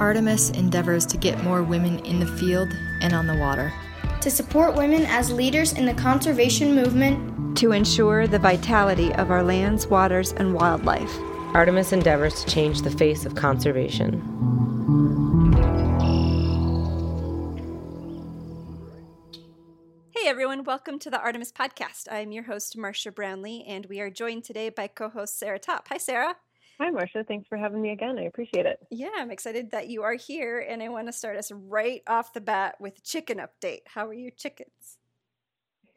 [0.00, 3.72] Artemis endeavors to get more women in the field and on the water.
[4.20, 7.58] To support women as leaders in the conservation movement.
[7.58, 11.12] To ensure the vitality of our lands, waters, and wildlife.
[11.52, 14.22] Artemis endeavors to change the face of conservation.
[20.14, 22.06] Hey everyone, welcome to the Artemis Podcast.
[22.08, 25.88] I'm your host, Marcia Brownlee, and we are joined today by co host Sarah Top.
[25.88, 26.36] Hi, Sarah.
[26.80, 27.24] Hi, Marcia.
[27.24, 28.18] Thanks for having me again.
[28.18, 28.78] I appreciate it.
[28.90, 32.32] Yeah, I'm excited that you are here, and I want to start us right off
[32.32, 33.80] the bat with a chicken update.
[33.86, 34.96] How are your chickens?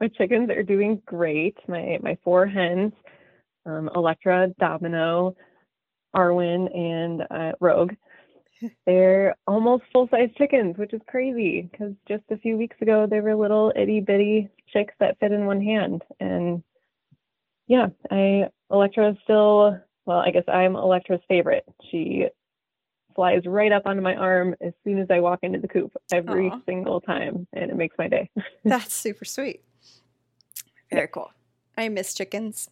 [0.00, 1.56] my chickens are doing great.
[1.66, 2.92] My my four hens,
[3.64, 5.34] um, Electra, Domino,
[6.14, 7.94] Arwen, and uh, Rogue.
[8.86, 13.20] They're almost full size chickens, which is crazy because just a few weeks ago they
[13.20, 16.02] were little itty bitty chicks that fit in one hand.
[16.20, 16.62] And
[17.68, 21.64] yeah, I Electra is still well, I guess I'm Electra's favorite.
[21.90, 22.26] She
[23.14, 26.50] flies right up onto my arm as soon as I walk into the coop every
[26.50, 26.64] Aww.
[26.66, 28.30] single time, and it makes my day.
[28.64, 29.62] That's super sweet.
[30.90, 31.30] Very cool.
[31.76, 32.68] I miss chickens.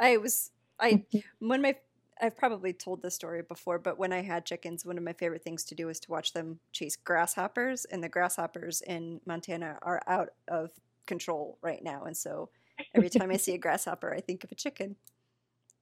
[0.00, 0.50] I was
[0.80, 1.04] I
[1.38, 1.76] when my
[2.20, 5.42] I've probably told this story before, but when I had chickens, one of my favorite
[5.42, 10.00] things to do was to watch them chase grasshoppers, and the grasshoppers in Montana are
[10.06, 10.70] out of
[11.06, 12.50] control right now, and so
[12.94, 14.96] every time I see a grasshopper, I think of a chicken.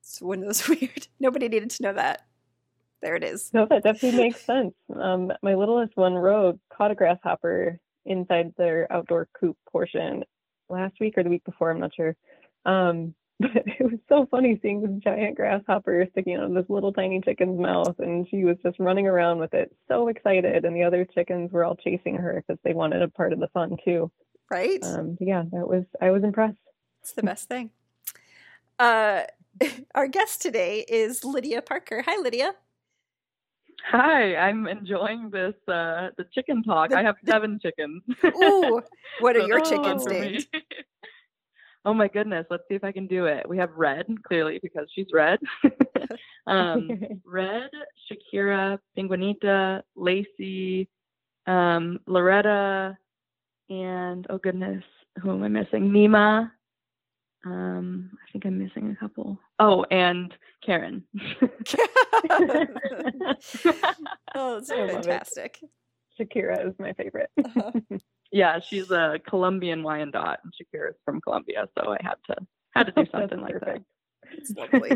[0.01, 1.09] It's one of those weird.
[1.19, 2.27] Nobody needed to know that.
[3.03, 3.53] There it is.
[3.55, 4.75] No, that definitely makes sense.
[4.95, 10.25] Um, my littlest one, Rogue, caught a grasshopper inside their outdoor coop portion
[10.69, 11.71] last week or the week before.
[11.71, 12.15] I'm not sure.
[12.67, 16.93] Um, but it was so funny seeing this giant grasshopper sticking out of this little
[16.93, 20.67] tiny chicken's mouth, and she was just running around with it, so excited.
[20.67, 23.49] And the other chickens were all chasing her because they wanted a part of the
[23.49, 24.11] fun too.
[24.51, 24.85] Right.
[24.85, 26.59] Um, yeah, that was I was impressed.
[27.01, 27.71] It's the best thing.
[28.79, 29.23] Uh,
[29.95, 32.03] our guest today is Lydia Parker.
[32.07, 32.53] Hi, Lydia.
[33.91, 36.91] Hi, I'm enjoying this uh the chicken talk.
[36.91, 38.03] The, I have seven the, chickens.
[38.25, 38.83] Ooh,
[39.21, 40.47] what are your chickens named?
[41.85, 43.49] oh my goodness, let's see if I can do it.
[43.49, 45.39] We have Red, clearly because she's red.
[46.47, 46.91] um,
[47.25, 47.71] red,
[48.11, 50.89] Shakira, Pinguinita, Lacey,
[51.47, 52.99] um, Loretta,
[53.71, 54.85] and oh goodness,
[55.23, 55.91] who am I missing?
[55.91, 56.51] Nima,
[57.45, 59.39] um, I think I'm missing a couple.
[59.59, 60.35] Oh, and
[60.65, 61.05] Karen.
[64.35, 65.59] oh, that's fantastic.
[66.19, 67.31] Shakira is my favorite.
[67.43, 67.73] Uh-huh.
[68.33, 72.37] yeah, she's a Colombian Wyandotte, and Shakira is from Colombia, so I had to
[72.75, 73.83] had to do something like that.
[74.33, 74.91] It's lovely.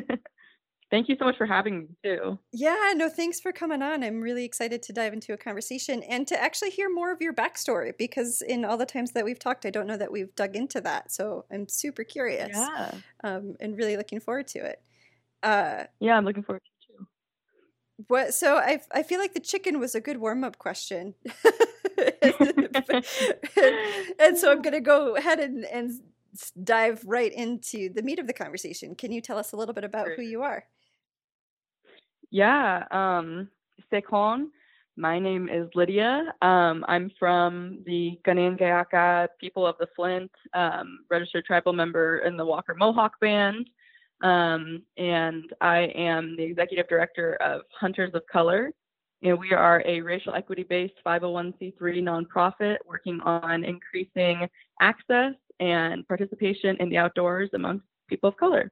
[0.90, 2.38] Thank you so much for having me too.
[2.52, 4.04] Yeah, no, thanks for coming on.
[4.04, 7.32] I'm really excited to dive into a conversation and to actually hear more of your
[7.32, 10.56] backstory because in all the times that we've talked, I don't know that we've dug
[10.56, 11.10] into that.
[11.10, 12.56] So I'm super curious.
[12.56, 12.94] Yeah.
[13.24, 14.80] Um, and really looking forward to it.
[15.42, 17.06] Uh, yeah, I'm looking forward to it too.
[18.08, 18.34] What?
[18.34, 21.14] So I I feel like the chicken was a good warm up question,
[22.22, 23.04] and,
[24.18, 25.92] and so I'm going to go ahead and and
[26.62, 28.94] dive right into the meat of the conversation.
[28.94, 30.64] Can you tell us a little bit about who you are?
[32.30, 33.48] Yeah, um,
[33.92, 34.46] Sekon.
[34.96, 36.32] My name is Lydia.
[36.40, 42.44] Um, I'm from the Kanien'kehá:ka people of the Flint, um, registered tribal member in the
[42.44, 43.68] Wahta Mohawk Band.
[44.22, 48.72] Um, and I am the executive director of Hunters of Color.
[49.22, 54.48] And we are a racial equity based 501c3 nonprofit working on increasing
[54.80, 58.70] access and participation in the outdoors amongst people of color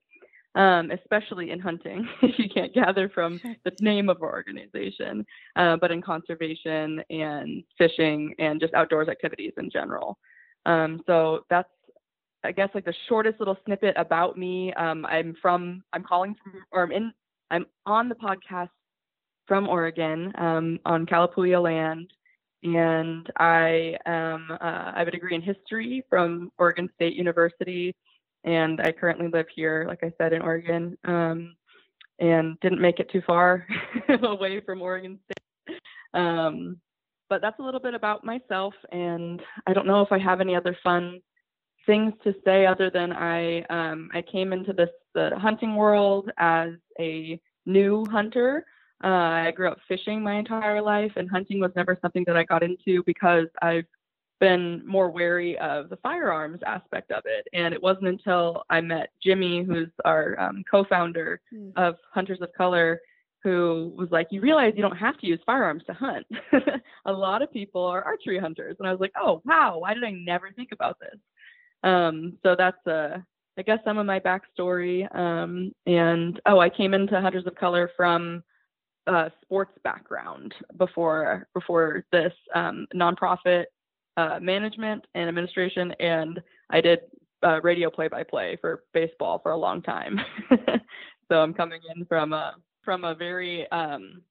[0.55, 5.25] um, especially in hunting, if you can't gather from the name of our organization,
[5.57, 10.19] uh, but in conservation and fishing and just outdoors activities in general.
[10.67, 11.69] Um, so that's,
[12.45, 14.73] I guess, like the shortest little snippet about me.
[14.75, 17.13] Um, I'm from, I'm calling from, or I'm in,
[17.51, 18.71] I'm on the podcast
[19.47, 22.13] from Oregon um, on Kalapuya land.
[22.63, 27.95] And I am, uh, I have a degree in history from Oregon State University
[28.45, 31.55] and I currently live here, like I said, in Oregon, um,
[32.19, 33.67] and didn't make it too far
[34.23, 35.79] away from Oregon State.
[36.15, 36.79] Um,
[37.29, 40.55] but that's a little bit about myself, and I don't know if I have any
[40.55, 41.21] other fun
[41.87, 46.71] things to say other than I um, I came into this the hunting world as
[47.01, 48.65] a new hunter.
[49.03, 49.07] Uh,
[49.47, 52.63] I grew up fishing my entire life, and hunting was never something that I got
[52.63, 53.87] into because I've
[54.41, 57.47] been more wary of the firearms aspect of it.
[57.53, 61.73] And it wasn't until I met Jimmy, who's our um, co-founder mm.
[61.77, 63.01] of Hunters of Color,
[63.43, 66.27] who was like, "You realize you don't have to use firearms to hunt.
[67.07, 69.79] a lot of people are archery hunters." And I was like, "Oh, wow!
[69.79, 71.19] Why did I never think about this?"
[71.85, 73.19] Um, so that's uh,
[73.59, 75.13] I guess some of my backstory.
[75.15, 78.43] Um, and oh, I came into Hunters of Color from
[79.07, 83.65] uh, sports background before before this um, nonprofit
[84.17, 86.41] uh, management and administration, and
[86.71, 87.01] I did
[87.45, 90.21] uh, radio play-by-play for baseball for a long time.
[91.31, 92.55] so I'm coming in from a
[92.85, 94.23] from a very um,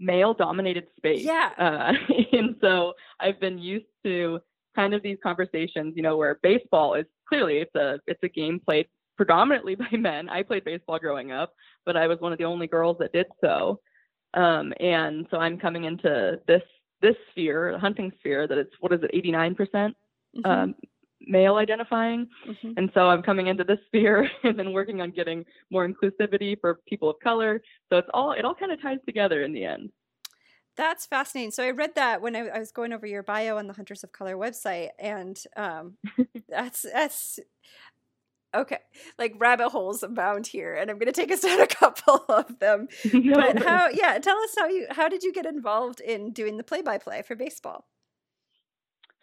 [0.00, 1.24] male-dominated space.
[1.24, 1.50] Yeah.
[1.58, 1.92] Uh,
[2.32, 4.40] and so I've been used to
[4.74, 8.60] kind of these conversations, you know, where baseball is clearly it's a it's a game
[8.64, 8.86] played
[9.16, 10.28] predominantly by men.
[10.28, 13.26] I played baseball growing up, but I was one of the only girls that did
[13.40, 13.80] so.
[14.36, 16.62] Um, and so I'm coming into this
[17.02, 19.96] this sphere, the hunting sphere, that it's what is it, 89 percent
[20.36, 20.50] Mm-hmm.
[20.50, 20.74] um,
[21.22, 22.28] male identifying.
[22.46, 22.74] Mhm.
[22.76, 26.80] And so I'm coming into this sphere and then working on getting more inclusivity for
[26.86, 27.62] people of color.
[27.88, 29.90] So it's all it all kind of ties together in the end.
[30.76, 31.52] That's fascinating.
[31.52, 34.04] So I read that when I, I was going over your bio on the Hunters
[34.04, 35.96] of Color website, and um,
[36.50, 37.38] that's that's
[38.54, 38.78] okay.
[39.18, 42.58] Like rabbit holes abound here, and I'm going to take us down a couple of
[42.58, 42.88] them.
[43.12, 43.88] No But how?
[43.88, 47.34] Yeah, tell us how you how did you get involved in doing the play-by-play for
[47.34, 47.86] baseball?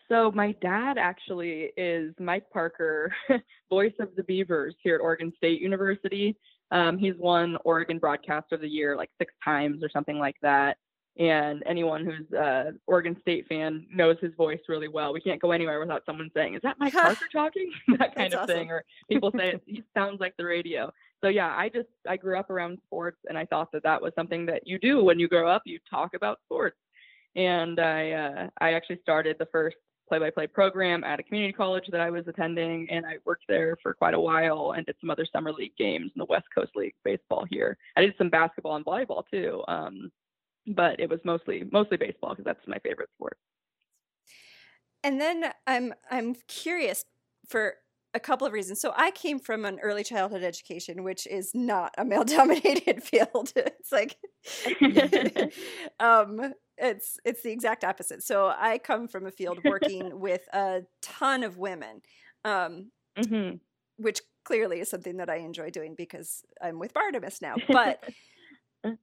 [0.10, 3.14] So my dad actually is Mike Parker,
[3.70, 6.38] voice of the Beavers here at Oregon State University.
[6.72, 10.78] Um, he's won Oregon Broadcaster of the Year like six times or something like that.
[11.19, 15.13] And anyone who's a Oregon State fan knows his voice really well.
[15.13, 18.44] We can't go anywhere without someone saying, "Is that Mike Parker talking?" that kind That's
[18.44, 18.71] of thing.
[18.71, 20.92] Or people say he sounds like the radio.
[21.21, 24.12] So yeah, I just I grew up around sports, and I thought that that was
[24.15, 25.62] something that you do when you grow up.
[25.65, 26.77] You talk about sports
[27.36, 29.77] and I uh, I actually started the first
[30.10, 33.94] play-by-play program at a community college that I was attending, and I worked there for
[33.94, 36.94] quite a while and did some other summer league games in the West Coast League
[37.04, 37.77] baseball here.
[37.95, 40.12] I did some basketball and volleyball too, um,
[40.68, 43.38] but it was mostly mostly baseball because that's my favorite sport.
[45.04, 47.06] And then I'm I'm curious
[47.48, 47.75] for
[48.13, 48.80] a couple of reasons.
[48.80, 53.51] So I came from an early childhood education, which is not a male dominated field.
[53.56, 54.18] It's like
[56.00, 58.24] um it's it's the exact opposite.
[58.24, 62.01] So I come from a field working with a ton of women.
[62.45, 63.60] Um hmm
[63.98, 67.62] which clearly is something that I enjoy doing because I'm with Barnabas now.
[67.71, 68.00] But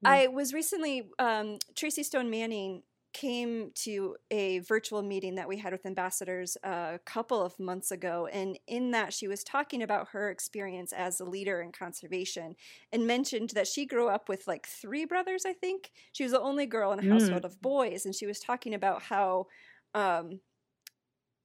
[0.05, 2.83] I was recently, um, Tracy Stone Manning
[3.13, 8.27] came to a virtual meeting that we had with ambassadors a couple of months ago.
[8.27, 12.55] And in that, she was talking about her experience as a leader in conservation
[12.93, 15.91] and mentioned that she grew up with like three brothers, I think.
[16.13, 17.03] She was the only girl in a Mm.
[17.03, 18.07] household of boys.
[18.07, 19.47] And she was talking about how,
[19.93, 20.41] um,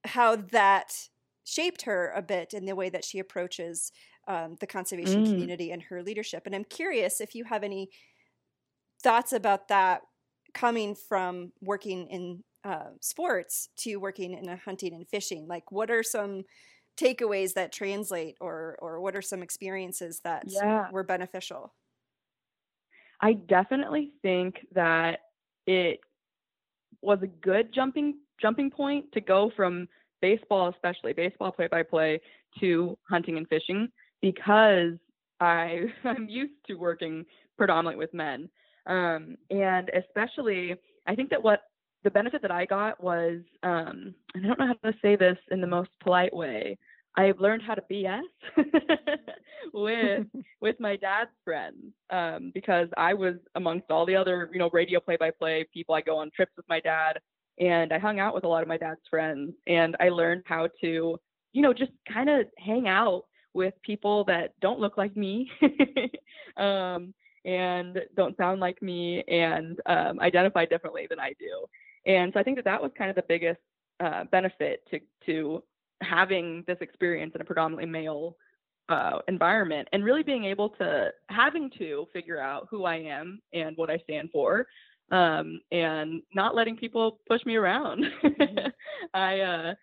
[0.06, 1.10] how that
[1.44, 3.92] shaped her a bit in the way that she approaches
[4.28, 5.24] um, the conservation Mm.
[5.24, 6.44] community and her leadership.
[6.46, 7.90] And I'm curious if you have any
[9.01, 10.01] thoughts about that
[10.53, 15.47] coming from working in uh, sports to working in a hunting and fishing.
[15.47, 16.44] Like, what are some
[16.97, 20.92] takeaways that translate, or or what are some experiences that Yeah.
[20.92, 21.74] were beneficial?
[23.21, 25.19] I definitely think that
[25.65, 26.00] it
[27.01, 29.88] was a good jumping jumping point to go from
[30.21, 32.21] baseball, especially baseball play by play,
[32.59, 33.89] to hunting and fishing
[34.21, 34.94] because
[35.39, 37.25] I I'm used to working
[37.57, 38.50] predominantly with men,
[38.88, 40.76] um, and especially
[41.08, 41.62] I think that what
[42.04, 45.38] the benefit that I got was um, and I don't know how to say this
[45.52, 46.78] in the most polite way.
[47.18, 48.22] I've learned how to BS
[49.74, 50.28] with
[50.62, 55.00] with my dad's friends um, because I was amongst all the other, you know, radio
[55.00, 55.96] play-by-play people.
[55.96, 57.20] I go on trips with my dad,
[57.60, 60.70] and I hung out with a lot of my dad's friends, and I learned how
[60.82, 61.20] to,
[61.54, 63.24] you know, just kind of hang out
[63.54, 65.50] with people that don't look like me,
[66.58, 67.13] um,
[67.46, 71.66] and don't sound like me, and um, identify differently than I do.
[72.06, 73.60] And so I think that that was kind of the biggest
[74.00, 75.64] uh, benefit to to
[76.02, 78.36] having this experience in a predominantly male
[78.90, 83.75] uh, environment and really being able to having to figure out who I am and
[83.78, 84.68] what I stand for
[85.12, 88.06] um, and not letting people push me around.
[89.14, 89.74] I uh,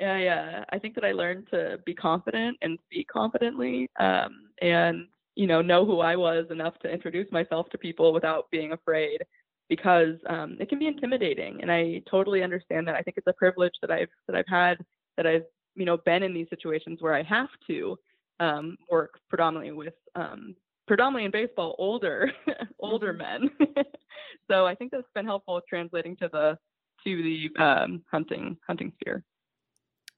[0.00, 5.06] I uh, I think that I learned to be confident and speak confidently um, and
[5.38, 9.24] you know know who I was enough to introduce myself to people without being afraid
[9.68, 12.96] because um, it can be intimidating and I totally understand that.
[12.96, 14.78] I think it's a privilege that I've that I've had
[15.16, 15.44] that I've
[15.76, 17.96] you know been in these situations where I have to
[18.40, 20.56] um, work predominantly with um,
[20.88, 22.32] predominantly in baseball older
[22.80, 23.48] older men.
[24.50, 26.58] so I think that's been helpful translating to the
[27.04, 29.22] to the um, hunting hunting sphere.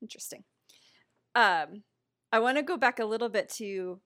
[0.00, 0.44] Interesting.
[1.34, 1.82] Um,
[2.32, 4.00] I want to go back a little bit to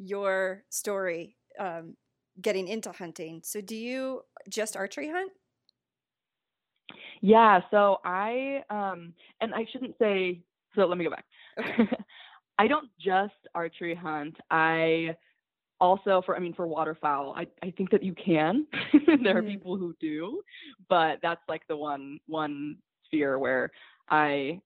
[0.00, 1.96] your story um,
[2.40, 3.42] getting into hunting.
[3.44, 5.32] So, do you just archery hunt?
[7.20, 10.40] Yeah, so I um and I shouldn't say
[10.74, 11.26] so let me go back.
[12.58, 14.36] I don't just archery hunt.
[14.50, 15.16] I
[15.80, 18.66] also for I mean for waterfowl, I, I think that you can.
[19.24, 19.44] there are Mhm.
[19.44, 20.42] people who do,
[20.88, 22.76] but that's like the one one
[23.06, 23.70] sphere where
[24.10, 24.60] I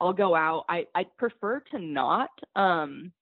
[0.00, 0.64] I'll go out.
[0.68, 3.12] I I prefer to not um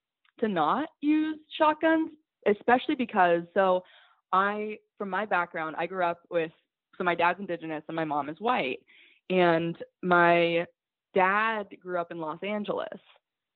[0.40, 2.10] to not use shotguns,
[2.46, 3.82] especially because so
[4.32, 6.52] I from my background, I grew up with
[6.96, 8.80] so my dad's indigenous and my mom is white.
[9.28, 10.66] And my
[11.14, 13.00] dad grew up in Los Angeles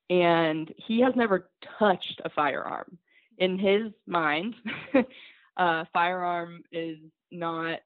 [0.09, 2.99] and he has never touched a firearm.
[3.39, 4.55] In his mind,
[5.57, 6.99] a firearm is
[7.31, 7.79] not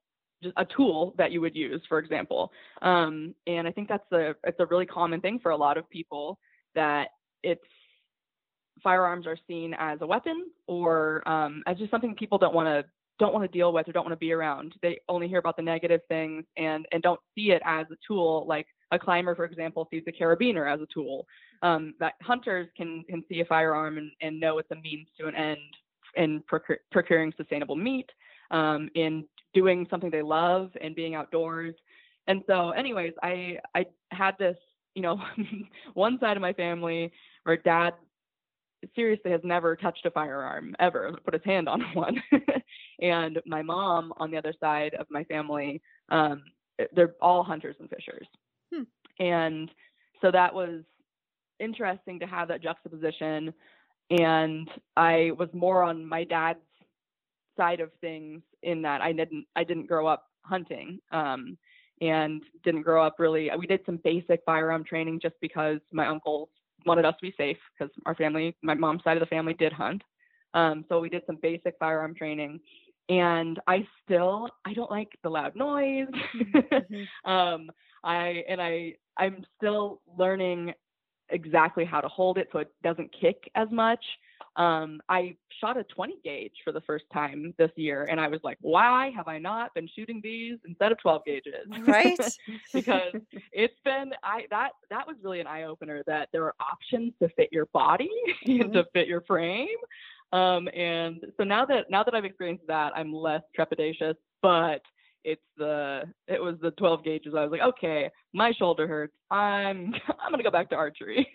[0.43, 2.51] just a tool that you would use, for example.
[2.83, 5.89] Um, and I think that's a it's a really common thing for a lot of
[5.91, 6.39] people
[6.75, 7.09] that
[7.43, 7.63] it's
[8.83, 12.85] firearms are seen as a weapon or um, as just something people don't want to
[13.19, 14.75] don't want to deal with or don't want to be around.
[14.83, 18.45] They only hear about the negative things and and don't see it as a tool.
[18.49, 21.27] Like a climber, for example, sees a carabiner as a tool.
[21.63, 25.27] Um, that hunters can can see a firearm and, and know it's a means to
[25.27, 25.59] an end
[26.17, 28.09] in procur- procuring sustainable meat,
[28.51, 31.75] um, in doing something they love, and being outdoors.
[32.27, 34.57] And so, anyways, I I had this,
[34.95, 35.21] you know,
[35.95, 37.13] one side of my family
[37.45, 37.95] where dad
[38.95, 42.23] seriously has never touched a firearm ever, put his hand on one.
[43.01, 46.43] and my mom on the other side of my family, um,
[46.93, 48.27] they're all hunters and fishers.
[48.73, 48.83] Hmm.
[49.21, 49.71] And
[50.21, 50.83] so that was
[51.61, 53.53] interesting to have that juxtaposition.
[54.11, 56.59] And I was more on my dad's
[57.57, 60.99] side of things in that I didn't I didn't grow up hunting.
[61.13, 61.57] Um,
[62.01, 66.49] and didn't grow up really we did some basic firearm training just because my uncles
[66.87, 69.73] wanted us to be safe because our family, my mom's side of the family did
[69.73, 70.03] hunt.
[70.55, 72.61] Um, so we did some basic firearm training.
[73.09, 76.07] And I still, I don't like the loud noise.
[76.35, 77.07] Mhm.
[77.25, 77.71] um,
[78.03, 80.73] I and I, I'm still learning
[81.31, 84.05] exactly how to hold it so it doesn't kick as much.
[84.57, 88.41] Um, I shot a 20 gauge for the first time this year, and I was
[88.45, 91.67] like, why have I not been shooting these instead of 12 gauges?
[91.87, 92.19] Right?
[92.73, 93.13] because
[93.53, 97.29] it's been I that that was really an eye opener that there are options to
[97.31, 98.11] fit your body
[98.47, 99.69] and to fit your frame.
[100.33, 104.15] Um, and so now that now that I've experienced that, I'm less trepidatious.
[104.41, 104.83] But
[105.25, 107.35] it's the it was the 12 gauges.
[107.37, 109.15] I was like, okay, my shoulder hurts.
[109.31, 111.27] I'm I'm gonna go back to archery.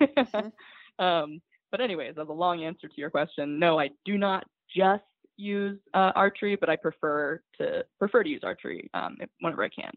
[1.00, 4.46] um, but anyways, as a long answer to your question, no, I do not
[4.76, 5.04] just
[5.38, 9.92] use uh, archery, but I prefer to prefer to use archery um, whenever I can.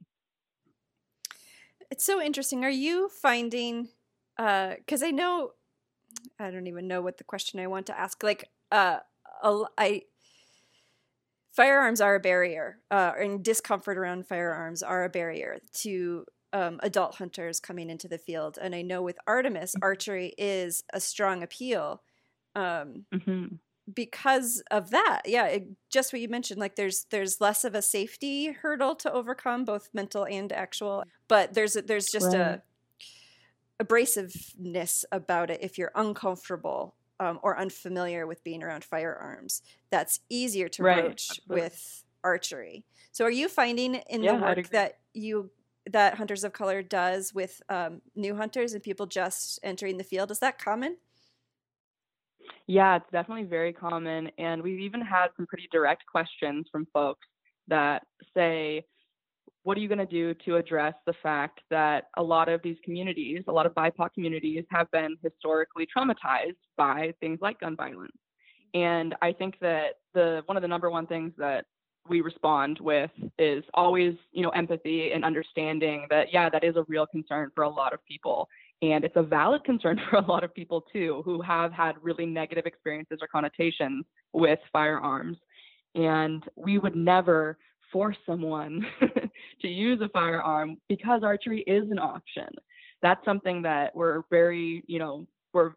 [1.91, 2.65] It's so interesting.
[2.65, 3.89] Are you finding
[4.37, 5.53] because I know
[6.39, 8.23] I don't even know what the question I want to ask.
[8.23, 8.99] Like, uh,
[9.43, 10.03] I
[11.53, 17.17] firearms are a barrier, uh, and discomfort around firearms are a barrier to um, adult
[17.17, 18.59] hunters coming into the field.
[18.61, 22.03] And I know with Artemis, archery is a strong appeal.
[22.55, 23.61] Um, hmm
[23.93, 27.83] because of that yeah it, just what you mentioned like there's there's less of a
[27.83, 32.63] safety hurdle to overcome both mental and actual but there's there's just a
[33.81, 40.69] abrasiveness about it if you're uncomfortable um, or unfamiliar with being around firearms that's easier
[40.69, 41.49] to Right, broach absolutely.
[41.49, 45.51] with archery so are you finding in Yeah, the work that you
[45.91, 50.31] that hunters of color does with um, new hunters and people just entering the field
[50.31, 50.97] is that common
[52.67, 54.31] Yeah, it's definitely very common.
[54.39, 57.27] And we've even had some pretty direct questions from folks
[57.69, 58.03] that
[58.35, 58.85] say,
[59.65, 62.77] what are you going to do to address the fact that a lot of these
[62.85, 68.13] communities, a lot of BIPOC communities, have been historically traumatized by things like gun violence?
[68.75, 71.67] And I think that the one of the number one things that
[72.09, 76.85] we respond with is always, you know, empathy and understanding that yeah, that is a
[76.89, 78.49] real concern for a lot of people.
[78.83, 82.27] And it's a valid concern for a lot of people too who have had really
[82.27, 85.39] negative experiences or connotations with firearms.
[85.95, 87.59] And we would never
[87.93, 88.87] force someone
[89.61, 92.49] to use a firearm because archery is an option.
[93.03, 95.73] That's something that we're very, you know, we're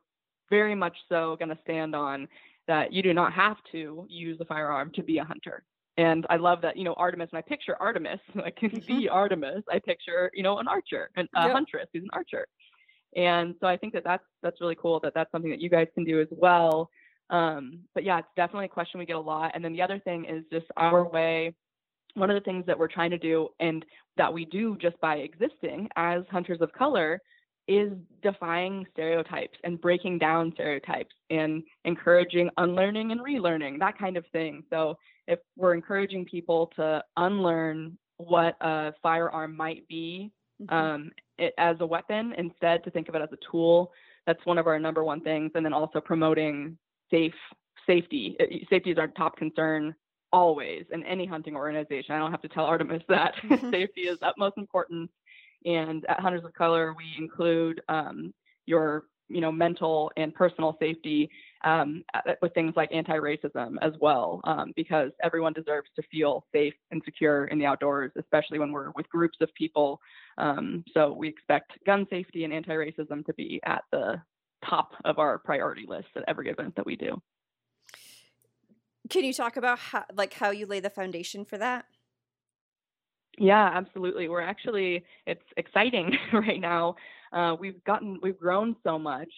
[0.49, 2.27] very much so going to stand on
[2.67, 5.63] that you do not have to use a firearm to be a hunter.
[5.97, 9.79] And I love that, you know, Artemis, when I picture Artemis, like the Artemis, I
[9.79, 11.51] picture, you know, an archer, an, a Yep.
[11.53, 12.45] huntress who's an archer.
[13.15, 15.87] And so I think that that's that's really cool that that's something that you guys
[15.95, 16.89] can do as well.
[17.29, 19.51] Um, but yeah, it's definitely a question we get a lot.
[19.55, 21.55] And then the other thing is just our way.
[22.15, 23.85] One of the things that we're trying to do, and
[24.17, 27.21] that we do just by existing as hunters of color,
[27.67, 27.91] is
[28.21, 34.63] defying stereotypes and breaking down stereotypes and encouraging unlearning and relearning, that kind of thing.
[34.69, 40.31] So if we're encouraging people to unlearn what a firearm might be
[40.61, 40.73] Mm-hmm.
[40.73, 43.91] um, it as a weapon instead to think of it as a tool.
[44.25, 45.51] That's one of our number one things.
[45.53, 46.77] And then also promoting
[47.11, 47.33] safe
[47.85, 48.37] safety.
[48.69, 49.93] Safety is our top concern
[50.31, 52.15] always in any hunting organization.
[52.15, 53.33] I don't have to tell Artemis that
[53.71, 55.09] safety is utmost important.
[55.65, 58.33] And at Hunters of Color, we include um,
[58.65, 61.29] your you know mental and personal safety
[61.63, 62.03] um,
[62.41, 67.45] with things like anti-racism as well, um, because everyone deserves to feel safe and secure
[67.45, 69.99] in the outdoors, especially when we're with groups of people.
[70.37, 74.21] Um, so we expect gun safety and anti-racism to be at the
[74.69, 77.19] top of our priority list at every event that we do.
[79.09, 81.85] Can you talk about how, like how you lay the foundation for that?
[83.37, 84.29] Yeah, absolutely.
[84.29, 86.95] We're actually it's exciting right now.
[87.33, 89.29] Uh, we've gotten we've grown so much.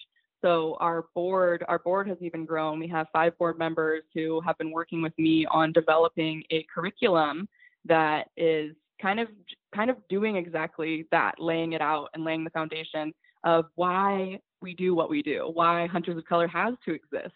[0.42, 2.80] So our board our board has even grown.
[2.80, 7.48] We have five board members who have been working with me on developing a curriculum
[7.86, 9.30] that is kind of
[9.74, 13.14] kind of doing exactly that, laying it out and laying the foundation
[13.44, 17.34] of why we do what we do, why Hunters of Color has to exist.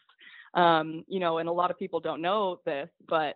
[0.54, 3.36] Um, you know, and a lot of people don't know this, but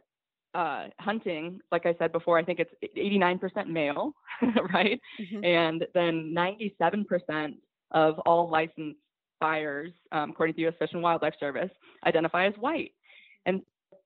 [0.55, 4.13] uh, hunting, like I said before, I think it's 89% male,
[4.73, 4.99] right?
[5.21, 5.43] Mm-hmm.
[5.43, 7.55] And then 97%
[7.91, 8.99] of all licensed
[9.39, 10.75] buyers, um, according to the U.S.
[10.79, 11.69] Fish and Wildlife Service,
[12.05, 12.93] identify as white.
[13.45, 13.61] And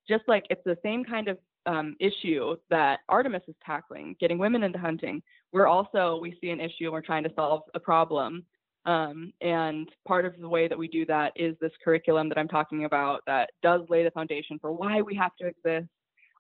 [0.08, 4.64] just like it's the same kind of um, issue that Artemis is tackling, getting women
[4.64, 5.22] into hunting,
[5.54, 8.44] we're also, we see an issue and we're trying to solve a problem
[8.86, 12.48] um, and part of the way that we do that is this curriculum that I'm
[12.48, 15.90] talking about that does lay the foundation for why we have to exist,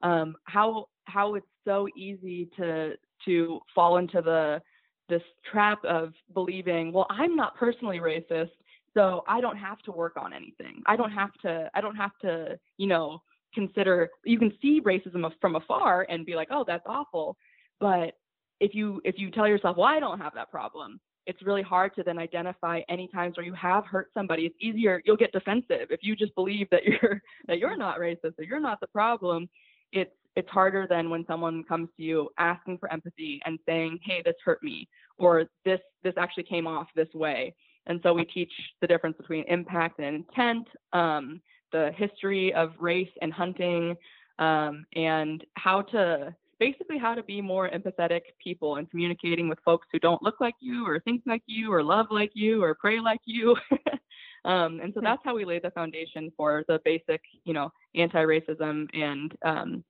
[0.01, 2.93] um, how how it's so easy to
[3.25, 4.61] to fall into the
[5.09, 8.51] this trap of believing, well, I'm not personally racist,
[8.93, 10.83] so I don't have to work on anything.
[10.85, 11.69] I don't have to.
[11.73, 12.59] I don't have to.
[12.77, 13.21] You know,
[13.53, 14.09] consider.
[14.23, 17.37] You can see racism from afar and be like, oh, that's awful,
[17.79, 18.13] but
[18.59, 21.95] if you if you tell yourself, well, I don't have that problem, it's really hard
[21.95, 24.45] to then identify any times where you have hurt somebody.
[24.45, 25.87] It's easier, you'll get defensive.
[25.89, 29.49] If you just believe that you're that you're not racist or you're not the problem,
[29.91, 34.21] it's it's harder than when someone comes to you asking for empathy and saying, "Hey,
[34.23, 37.55] this hurt me," or "This this actually came off this way."
[37.87, 43.09] And so we teach the difference between impact and intent, um, the history of race
[43.21, 43.97] and hunting,
[44.37, 49.87] um, and how to basically how to be more empathetic people and communicating with folks
[49.91, 52.99] who don't look like you or think like you or love like you or pray
[52.99, 53.55] like you.
[54.45, 55.05] um, and so hmm.
[55.05, 59.83] that's how we lay the foundation for the basic, you know, anti-racism and um,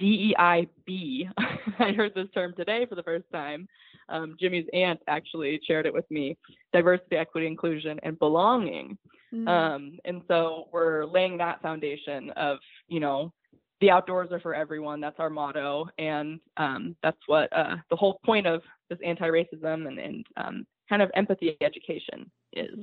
[0.00, 1.28] DEIB.
[1.78, 3.68] I heard this term today for the first time.
[4.08, 6.36] Um, Jimmy's aunt actually shared it with me:
[6.72, 8.98] diversity, equity, inclusion, and belonging.
[9.32, 9.48] Mm.
[9.48, 13.32] Um, and so we're laying that foundation of, you know,
[13.80, 15.00] the outdoors are for everyone.
[15.00, 19.98] That's our motto, and um, that's what uh, the whole point of this anti-racism and,
[19.98, 22.78] and um, kind of empathy education is.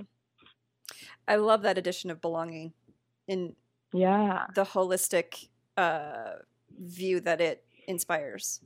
[1.27, 2.73] I love that addition of belonging
[3.27, 3.55] in
[3.93, 5.47] yeah the holistic
[5.77, 6.33] uh,
[6.81, 8.61] view that it inspires.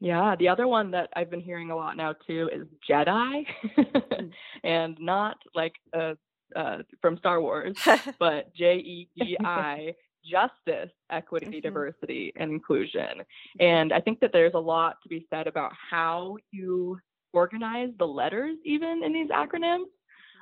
[0.00, 3.44] Yeah, the other one that I've been hearing a lot now too is Jedi,
[3.76, 4.30] mm.
[4.64, 6.14] and not like uh,
[6.54, 7.76] uh, from Star Wars,
[8.18, 11.60] but J E D I justice, equity, mm-hmm.
[11.60, 13.00] diversity, and inclusion.
[13.00, 13.64] Mm-hmm.
[13.64, 16.98] And I think that there's a lot to be said about how you
[17.32, 19.86] organize the letters, even in these acronyms,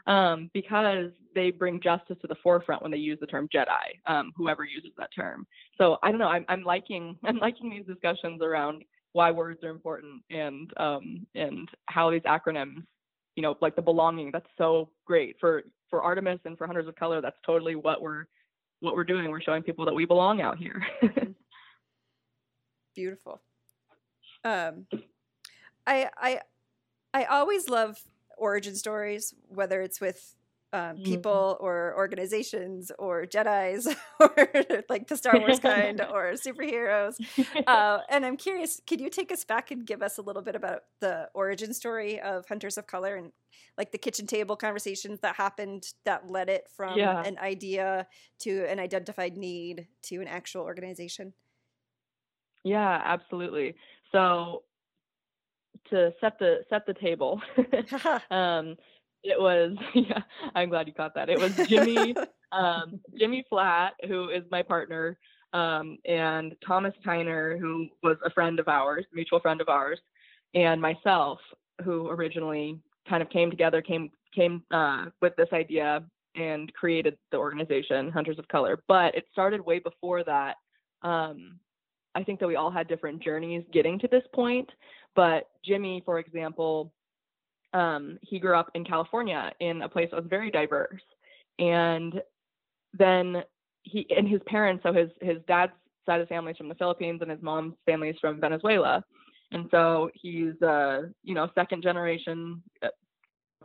[0.07, 4.33] um, because they bring justice to the forefront when they use the term Jedi, um,
[4.37, 5.47] whoever uses that term.
[5.79, 6.29] So I don't know.
[6.29, 11.69] I'm, I'm liking I'm liking these discussions around why words are important and um, and
[11.87, 12.83] how these acronyms,
[13.35, 14.31] you know, like the belonging.
[14.33, 17.21] That's so great for for Artemis and for Hunters of Color.
[17.21, 18.27] That's totally what we're
[18.81, 19.31] what we're doing.
[19.31, 20.83] We're showing people that we belong out here.
[22.95, 23.40] Beautiful.
[24.45, 24.87] Um,
[25.87, 26.40] I I
[27.12, 28.01] I always love
[28.37, 30.35] origin stories, whether it's with
[30.72, 31.05] um, mm-hmm.
[31.05, 33.87] people or organizations or Jedi's
[34.20, 34.49] or
[34.88, 37.14] like the Star Wars kind or superheroes.
[37.66, 40.55] Uh, and I'm curious, could you take us back and give us a little bit
[40.55, 43.33] about the origin story of Hunters of Color and
[43.77, 47.22] like the kitchen table conversations that happened that led it from yeah.
[47.22, 48.07] an idea
[48.40, 51.33] to an identified need to an actual organization?
[52.62, 53.75] Yeah, absolutely.
[54.12, 54.62] So
[55.90, 57.40] to set the set the table,
[58.31, 58.77] um,
[59.22, 60.20] it was yeah.
[60.55, 61.29] I'm glad you caught that.
[61.29, 62.14] It was Jimmy
[62.53, 65.18] um, Jimmy Flatt, who is my partner,
[65.53, 69.99] um, and Thomas Tyner, who was a friend of ours, mutual friend of ours,
[70.55, 71.38] and myself,
[71.85, 77.38] who originally kind of came together, came came uh, with this idea and created the
[77.38, 78.83] organization Hunters of Color.
[78.88, 80.57] But it started way before that.
[81.03, 81.59] Um,
[82.14, 84.68] I think that we all had different journeys getting to this point.
[85.17, 86.93] But Jimmy, for example,
[87.73, 91.03] um, he grew up in California in a place that was very diverse.
[91.59, 92.21] And
[92.97, 93.43] then
[93.83, 94.83] he and his parents.
[94.83, 95.73] So his his dad's
[96.05, 99.03] side of the family is from the Philippines, and his mom's family is from Venezuela.
[99.53, 102.89] And so he's uh, you know second generation uh,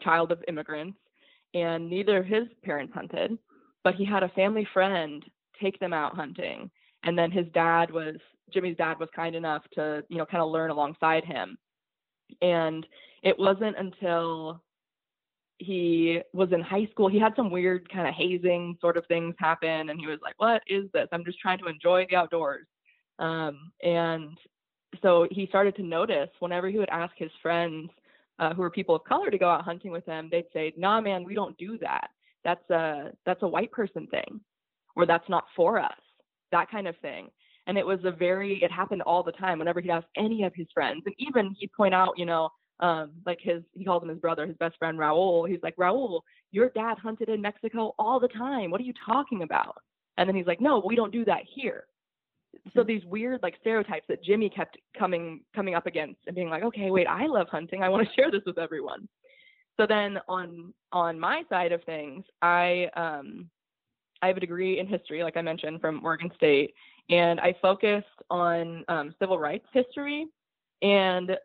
[0.01, 0.97] child of immigrants,
[1.53, 3.37] and neither of his parents hunted,
[3.83, 5.23] but he had a family friend
[5.61, 6.69] take them out hunting,
[7.03, 8.15] and then his dad was
[8.53, 11.57] Jimmy's dad was kind enough to you know kind of learn alongside him,
[12.41, 12.85] and
[13.23, 14.61] it wasn't until
[15.61, 19.35] he was in high school he had some weird kind of hazing sort of things
[19.37, 21.07] happen and he was like what is this?
[21.11, 22.65] I'm just trying to enjoy the outdoors.
[23.19, 24.37] Um, and
[25.03, 27.91] so he started to notice whenever he would ask his friends
[28.39, 30.99] uh, who were people of color to go out hunting with him they'd say nah
[30.99, 32.09] man we don't do that.
[32.43, 34.41] That's a that's a white person thing
[34.95, 35.93] or that's not for us
[36.51, 37.29] that kind of thing
[37.71, 40.51] and it was a very it happened all the time whenever he'd ask any of
[40.53, 42.49] his friends and even he'd point out you know
[42.81, 45.47] um, like his he calls him his brother, his best friend Raul.
[45.47, 48.71] He's like, Raul, your dad hunted in Mexico all the time.
[48.71, 49.77] What are you talking about?
[50.17, 51.85] And then he's like, No, we don't do that here.
[52.75, 56.63] So these weird like stereotypes that Jimmy kept coming coming up against and being like,
[56.63, 57.83] okay, wait, I love hunting.
[57.83, 59.07] I want to share this with everyone.
[59.77, 63.47] So then on on my side of things, I um,
[64.21, 66.73] I have a degree in history, like I mentioned, from Oregon State,
[67.11, 70.27] and I focused on um, civil rights history.
[70.81, 71.37] And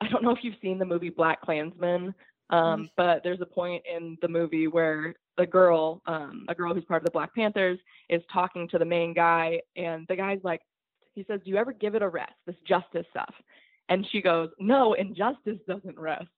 [0.00, 2.14] I don't know if you've seen the movie BlacKkKlansman,
[2.48, 6.84] um, but there's a point in the movie where the girl, um, a girl who's
[6.84, 7.78] part of the Black Panthers,
[8.08, 10.60] is talking to the main guy, and the guy's like,
[11.14, 12.32] he says, "Do you ever give it a rest?
[12.46, 13.34] This justice stuff?"
[13.88, 16.28] And she goes, "No, injustice doesn't rest."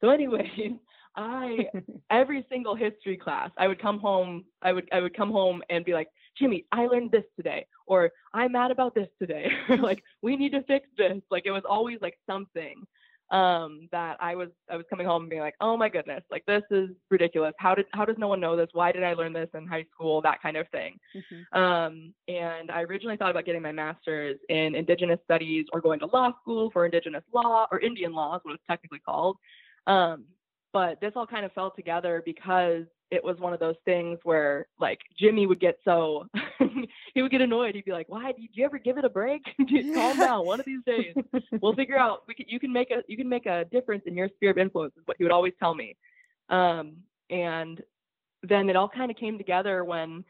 [0.00, 0.78] So, anyway,
[1.16, 1.66] I
[2.10, 5.84] every single history class, I would come home, I would I would come home and
[5.84, 10.36] be like, Jimmy, I learned this today, or I'm mad about this today, like we
[10.36, 11.20] need to fix this.
[11.30, 12.84] Like it was always like something
[13.30, 16.44] um, that I was I was coming home and being like, oh my goodness, like
[16.46, 17.52] this is ridiculous.
[17.58, 18.68] How did how does no one know this?
[18.72, 20.22] Why did I learn this in high school?
[20.22, 20.98] That kind of thing.
[21.14, 21.58] Mm-hmm.
[21.58, 26.06] Um, and I originally thought about getting my master's in Indigenous Studies or going to
[26.06, 29.36] law school for Indigenous law or Indian law is what it's technically called.
[29.86, 30.24] Um,
[30.72, 34.66] but this all kind of fell together because it was one of those things where
[34.78, 36.26] like Jimmy would get so
[37.14, 37.74] he would get annoyed.
[37.74, 39.42] He'd be like, "Why did you ever give it a break?
[39.94, 40.46] Calm down.
[40.46, 41.14] One of these days,
[41.62, 42.22] we'll figure out.
[42.28, 44.58] We can, you can make a you can make a difference in your sphere of
[44.58, 45.96] influence." Is what he would always tell me.
[46.50, 46.96] Um,
[47.30, 47.82] and
[48.42, 50.24] then it all kind of came together when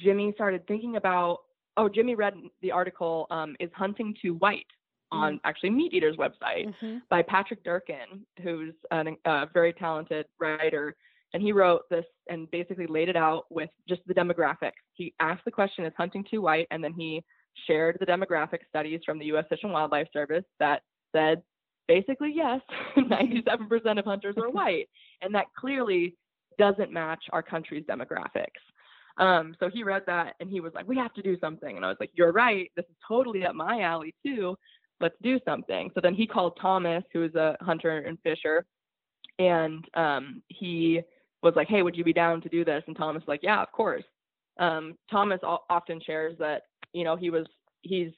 [0.00, 1.40] Jimmy started thinking about.
[1.76, 3.26] Oh, Jimmy read the article.
[3.30, 4.66] Um, is hunting too white?
[5.12, 5.46] on mm-hmm.
[5.46, 6.98] actually MeatEater's website mm-hmm.
[7.08, 10.96] by Patrick Durkin, who's a very talented writer
[11.34, 14.72] and he wrote this and basically laid it out with just the demographics.
[14.94, 16.68] He asked the question, is hunting too white?
[16.70, 17.22] And then he
[17.66, 19.44] shared the demographic studies from the U.S.
[19.48, 20.82] Fish and Wildlife Service that
[21.14, 21.42] said
[21.88, 22.60] basically, yes,
[22.96, 24.88] 97% of hunters are white.
[25.22, 26.16] And that clearly
[26.56, 28.62] doesn't match our country's demographics.
[29.18, 31.76] Um, so he read that and he was like, we have to do something.
[31.76, 32.70] And I was like, you're right.
[32.76, 34.56] This is totally up my alley too.
[35.00, 35.90] Let's do something.
[35.94, 38.64] So then he called Thomas, who is a hunter and fisher,
[39.40, 41.02] and um, he
[41.44, 42.82] was like, hey, would you be down to do this?
[42.86, 44.02] And Thomas was like, yeah, of course.
[44.58, 47.46] Um, Thomas often shares that, you know, he was,
[47.82, 48.10] he's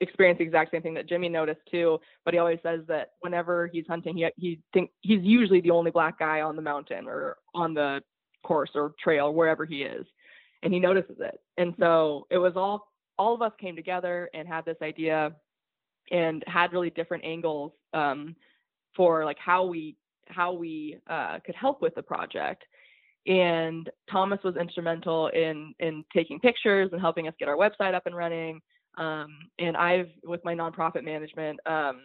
[0.00, 3.66] experienced the exact same thing that Jimmy noticed too, but he always says that whenever
[3.66, 7.38] he's hunting, he, he think he's usually the only black guy on the mountain or
[7.54, 8.00] on the
[8.44, 10.06] course or trail, wherever he is.
[10.62, 11.40] And he notices it.
[11.56, 15.34] And so it was all, all of us came together and had this idea
[16.10, 18.36] and had really different angles um,
[18.94, 19.96] for like how we
[20.28, 22.64] how we uh, could help with the project.
[23.26, 28.06] And Thomas was instrumental in in taking pictures and helping us get our website up
[28.06, 28.60] and running.
[28.98, 32.02] Um, and I've, with my nonprofit management um,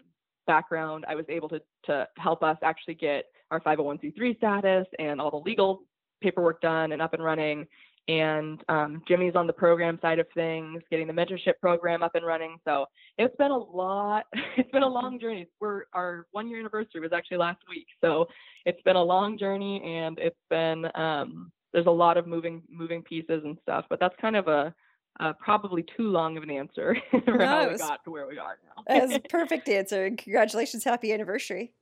[0.47, 5.29] background, I was able to to help us actually get our 501c3 status and all
[5.29, 5.83] the legal
[6.21, 7.67] paperwork done and up and running
[8.07, 12.25] and um, Jimmy's on the program side of things, getting the mentorship program up and
[12.25, 12.57] running.
[12.65, 12.85] So
[13.17, 14.25] it's been a lot.
[14.57, 15.47] It's been a long journey.
[15.59, 18.27] We're our one year anniversary was actually last week, so
[18.65, 23.01] it's been a long journey, and it's been um, there's a lot of moving moving
[23.01, 23.85] pieces and stuff.
[23.89, 24.73] But that's kind of a
[25.19, 28.37] uh, probably too long of an answer for no, how we got to where we
[28.37, 28.83] are now.
[28.87, 31.73] That's a perfect answer, and congratulations, happy anniversary.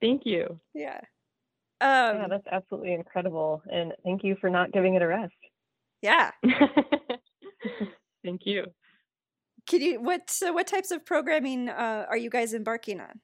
[0.00, 0.58] Thank you.
[0.74, 1.00] Yeah.
[1.80, 3.62] Um, yeah, that's absolutely incredible.
[3.70, 5.32] And thank you for not giving it a rest.
[6.02, 6.30] Yeah.
[8.24, 8.64] thank you.
[9.66, 13.20] Can you what so what types of programming uh, are you guys embarking on?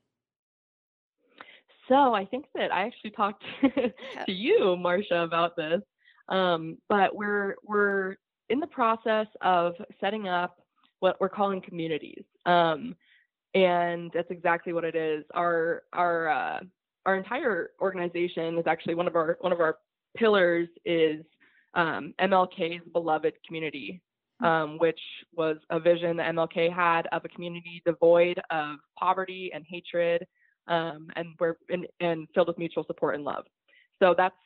[1.88, 5.80] So I think that I actually talked to you, Marcia, about this.
[6.28, 8.16] Um, but we're we're
[8.50, 10.56] in the process of setting up
[11.00, 12.24] what we're calling communities.
[12.46, 12.94] Um,
[13.54, 15.24] and that's exactly what it is.
[15.34, 16.60] Our our uh,
[17.06, 19.78] our entire organization is actually one of our one of our
[20.16, 21.24] pillars is
[21.74, 24.00] um, MLK's beloved community,
[24.42, 25.00] um, which
[25.36, 30.26] was a vision that MLK had of a community devoid of poverty and hatred,
[30.68, 33.44] um, and where and, and filled with mutual support and love.
[34.02, 34.36] So that's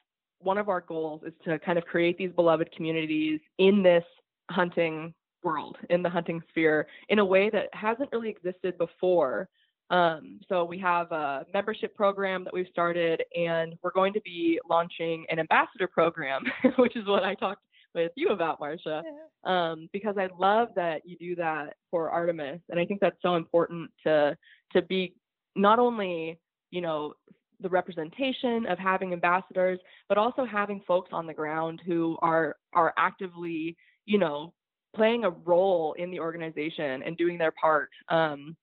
[0.41, 4.05] one of our goals is to kind of create these beloved communities in this
[4.51, 9.49] hunting world, in the hunting sphere, in a way that hasn't really existed before.
[9.91, 14.61] Um, so we have a membership program that we've started, and we're going to be
[14.69, 16.45] launching an ambassador program,
[16.77, 17.63] which is what I talked
[17.95, 19.03] with you about, Marcia,
[19.45, 23.37] um, because I love that you do that for Artemis, and I think that's so
[23.37, 24.37] important to
[24.75, 25.15] to be
[25.57, 26.39] not only
[26.71, 27.15] you know
[27.61, 32.93] the representation of having ambassadors, but also having folks on the ground who are are
[32.99, 34.53] actively you know
[34.95, 37.91] playing a role in the organization and doing their part.
[38.09, 38.57] Um,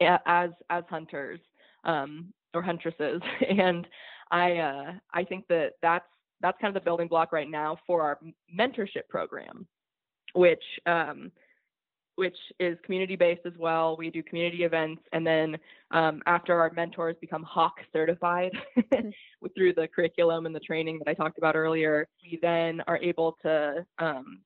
[0.00, 1.40] as as hunters
[1.84, 3.86] um, or huntresses, and
[4.30, 6.04] I uh, I think that that's
[6.40, 8.18] that's kind of the building block right now for our
[8.56, 9.66] mentorship program,
[10.34, 11.32] which um,
[12.18, 13.96] which is community based as well.
[13.96, 15.56] We do community events, and then
[15.92, 19.46] um, after our mentors become Hawk certified mm-hmm.
[19.56, 23.36] through the curriculum and the training that I talked about earlier, we then are able
[23.42, 24.40] to um,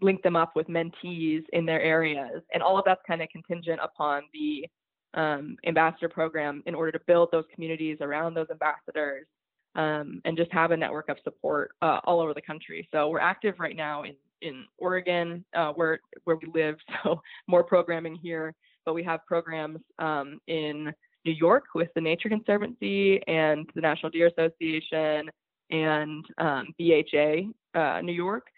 [0.00, 3.80] link them up with mentees in their areas, and all of that's kind of contingent
[3.82, 4.66] upon the
[5.14, 9.26] um, ambassador program in order to build those communities around those ambassadors
[9.74, 12.88] um, and just have a network of support uh, all over the country.
[12.92, 16.76] So we're active right now in in Oregon, uh, where where we live.
[17.04, 20.92] So more programming here, but we have programs um, in
[21.24, 25.30] New York with the Nature Conservancy and the National Deer Association
[25.70, 28.48] and um, BHA uh, New York.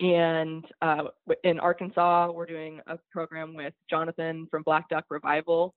[0.00, 1.04] And uh,
[1.44, 5.74] in Arkansas, we're doing a program with Jonathan from Black Duck Revival,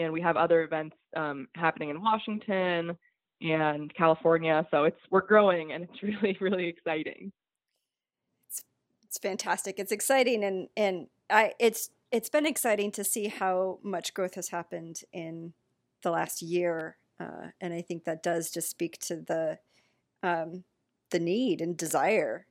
[0.00, 2.96] and we have other events um, happening in Washington
[3.42, 4.66] and California.
[4.70, 7.32] So it's we're growing, and it's really really exciting.
[8.48, 8.62] It's
[9.02, 9.78] it's fantastic.
[9.78, 14.48] It's exciting, and and I it's it's been exciting to see how much growth has
[14.48, 15.52] happened in
[16.02, 19.58] the last year, uh, and I think that does just speak to the
[20.22, 20.64] um,
[21.10, 22.46] the need and desire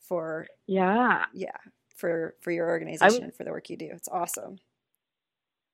[0.00, 1.50] for yeah yeah
[1.94, 3.90] for for your organization and for the work you do.
[3.92, 4.58] It's awesome.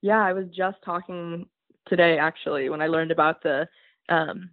[0.05, 1.47] Yeah, I was just talking
[1.87, 3.67] today actually when I learned about the
[4.11, 4.51] um,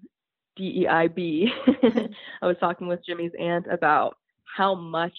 [0.57, 1.49] DEIB.
[2.41, 5.17] I was talking with Jimmy's aunt about how much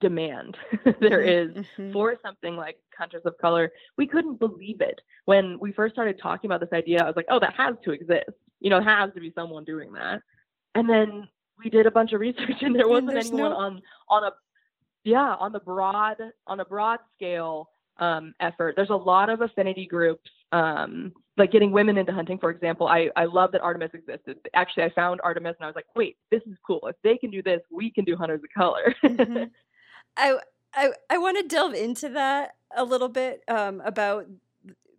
[0.00, 0.56] demand
[1.00, 1.92] there is mm-hmm, mm-hmm.
[1.92, 3.70] for something like Hunters of Color.
[3.98, 7.02] We couldn't believe it when we first started talking about this idea.
[7.02, 8.30] I was like, oh, that has to exist.
[8.60, 10.22] You know, it has to be someone doing that.
[10.74, 11.28] And then
[11.62, 13.56] we did a bunch of research, and there wasn't and anyone no...
[13.56, 14.30] on on a
[15.04, 18.74] yeah on the broad on a broad scale um, effort.
[18.76, 22.88] There's a lot of affinity groups, um, like getting women into hunting, for example.
[22.88, 24.38] I, I love that Artemis existed.
[24.54, 26.80] Actually, I found Artemis and I was like, wait, this is cool.
[26.84, 28.94] If they can do this, we can do Hunters of Color.
[29.04, 29.44] mm-hmm.
[30.16, 30.38] I,
[30.74, 34.26] I, I want to delve into that a little bit um, about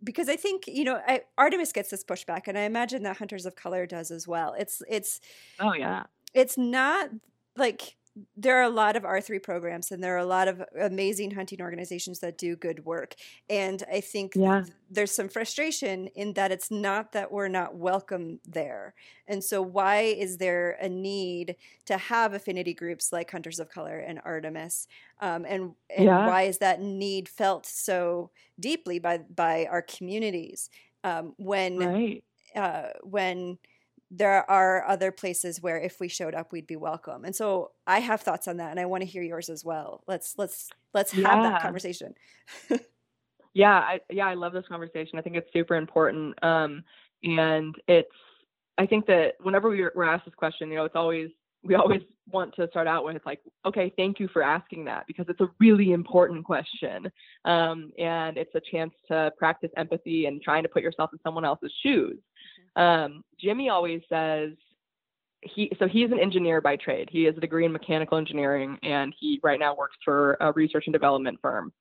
[0.02, 3.46] because I think you know I, Artemis gets this pushback, and I imagine that Hunters
[3.46, 4.54] of Color does as well.
[4.58, 5.20] It's it's
[5.58, 7.10] oh yeah, it's not
[7.56, 7.96] like
[8.36, 11.60] there are a lot of R3 programs and there are a lot of amazing hunting
[11.60, 13.14] organizations that do good work.
[13.48, 14.62] And I think yeah.
[14.62, 18.94] th- there's some frustration in that it's not that we're not welcome there.
[19.28, 24.00] And so, why is there a need to have affinity groups like Hunters of Color
[24.00, 24.88] and Artemis?
[25.20, 26.26] Um, and and yeah.
[26.26, 30.68] why is that need felt so deeply by, by our communities
[31.04, 32.24] um, when, right.
[32.56, 33.58] uh, when,
[34.10, 37.24] there are other places where if we showed up we'd be welcome.
[37.24, 40.02] And so i have thoughts on that and i want to hear yours as well.
[40.06, 41.28] Let's let's let's yeah.
[41.28, 42.14] have that conversation.
[43.52, 45.18] Yeah I, yeah i love this conversation.
[45.18, 46.84] I think it's super important um,
[47.22, 48.08] and it's
[48.78, 51.30] i think that whenever we're, we're asked this question you know it's always
[51.62, 52.00] we always
[52.32, 55.50] want to start out with like okay thank you for asking that because it's a
[55.58, 57.10] really important question
[57.44, 61.44] um, and it's a chance to practice empathy and trying to put yourself in someone
[61.44, 62.18] else's shoes
[62.76, 64.52] um, Jimmy always says
[65.42, 67.08] he so he's an engineer by trade.
[67.10, 70.84] He has a degree in mechanical engineering, and he right now works for a research
[70.86, 71.72] and development firm.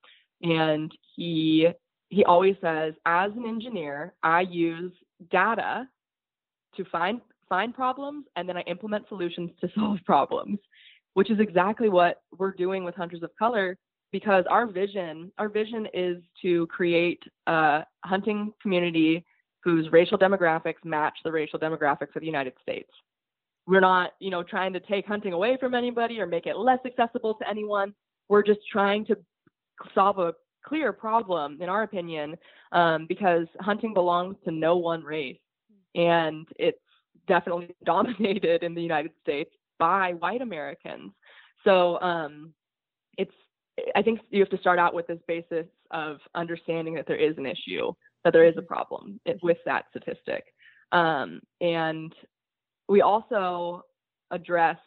[0.42, 1.68] And he
[2.10, 4.94] he always says, as an engineer, I use
[5.30, 5.88] data
[6.78, 10.60] to find find problems, and then I implement solutions to solve problems,
[11.14, 13.78] which is exactly what we're doing with Hunters of Color.
[14.12, 19.24] Because our vision, our vision is to create a hunting community
[19.64, 22.90] whose racial demographics match the racial demographics of the United States.
[23.68, 26.80] We're not, you know, trying to take hunting away from anybody or make it less
[26.86, 27.94] accessible to anyone.
[28.28, 29.18] We're just trying to
[29.94, 30.34] solve a
[30.66, 32.36] clear problem, in our opinion,
[32.72, 35.38] um, because hunting belongs to no one race,
[35.96, 36.80] and it's
[37.28, 41.12] definitely dominated in the United States by white Americans.
[41.64, 42.54] So um,
[43.18, 43.34] it's
[43.96, 47.38] I think you have to start out with this basis of understanding that there is
[47.38, 47.94] an issue,
[48.24, 50.46] that there is a problem with that statistic.
[50.92, 52.14] Um, and
[52.88, 53.84] we also
[54.32, 54.78] address,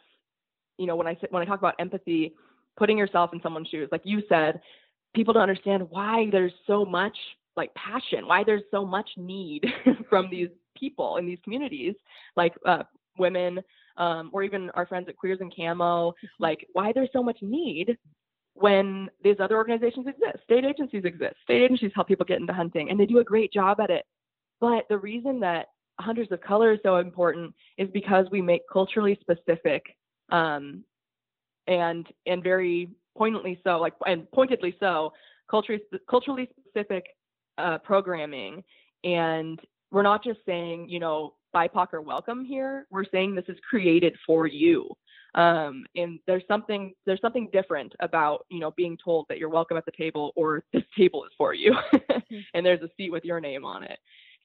[0.77, 2.33] you know, when I when I talk about empathy,
[2.77, 4.59] putting yourself in someone's shoes, like you said,
[5.15, 7.15] people don't understand why there's so much
[7.55, 9.63] like passion, why there's so much need
[10.09, 11.93] from these people in these communities,
[12.35, 12.83] like uh,
[13.17, 13.59] women,
[13.97, 16.27] um, or even our friends at Queers and Camo, mm-hmm.
[16.39, 17.97] like why there's so much need
[18.55, 20.43] when these other organizations exist.
[20.43, 21.35] State agencies exist.
[21.43, 24.05] State agencies help people get into hunting, and they do a great job at it.
[24.59, 25.67] But the reason that
[25.99, 29.83] Hunters of Color is so important is because we make culturally specific
[30.31, 30.83] um,
[31.67, 35.13] and and very poignantly so, like and pointedly so,
[35.49, 37.05] culturally culturally specific
[37.57, 38.63] uh, programming.
[39.03, 39.59] And
[39.91, 42.87] we're not just saying, you know, BIPOC are welcome here.
[42.89, 44.89] We're saying this is created for you.
[45.35, 49.77] Um, and there's something there's something different about you know being told that you're welcome
[49.77, 52.37] at the table or this table is for you, mm-hmm.
[52.53, 53.97] and there's a seat with your name on it.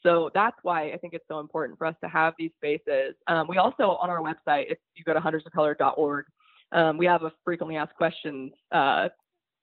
[0.03, 3.15] So that's why I think it's so important for us to have these spaces.
[3.27, 6.25] Um, we also on our website, if you go to huntersofcolor.org,
[6.71, 9.09] um, we have a frequently asked questions uh,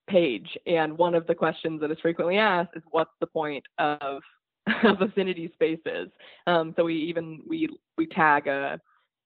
[0.07, 4.21] page, and one of the questions that is frequently asked is, "What's the point of
[4.83, 6.09] of affinity spaces?"
[6.47, 8.79] Um, so we even we we tag a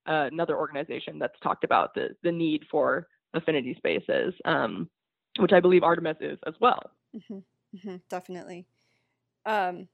[0.08, 4.90] uh, another organization that's talked about the, the need for affinity spaces, um,
[5.38, 6.80] which I believe Artemis is as well.
[7.16, 7.40] Mm-hmm,
[7.78, 8.66] mm-hmm, definitely.
[9.46, 9.88] Um,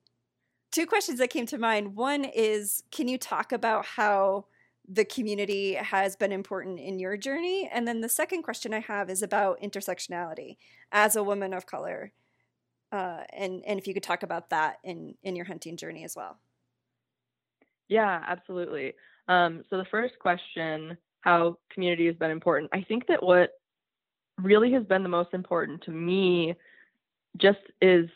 [0.71, 1.95] two questions that came to mind.
[1.95, 4.45] One is, can you talk about how
[4.87, 7.69] the community has been important in your journey?
[7.71, 10.57] And then the second question I have is about intersectionality
[10.91, 12.11] as a woman of color.
[12.91, 16.15] Uh, and and if you could talk about that in in your hunting journey as
[16.15, 16.37] well.
[17.87, 18.93] Yeah, absolutely.
[19.27, 22.69] Um, so the first question, how community has been important.
[22.73, 23.51] I think that what
[24.37, 26.53] really has been the most important to me
[27.37, 28.07] just is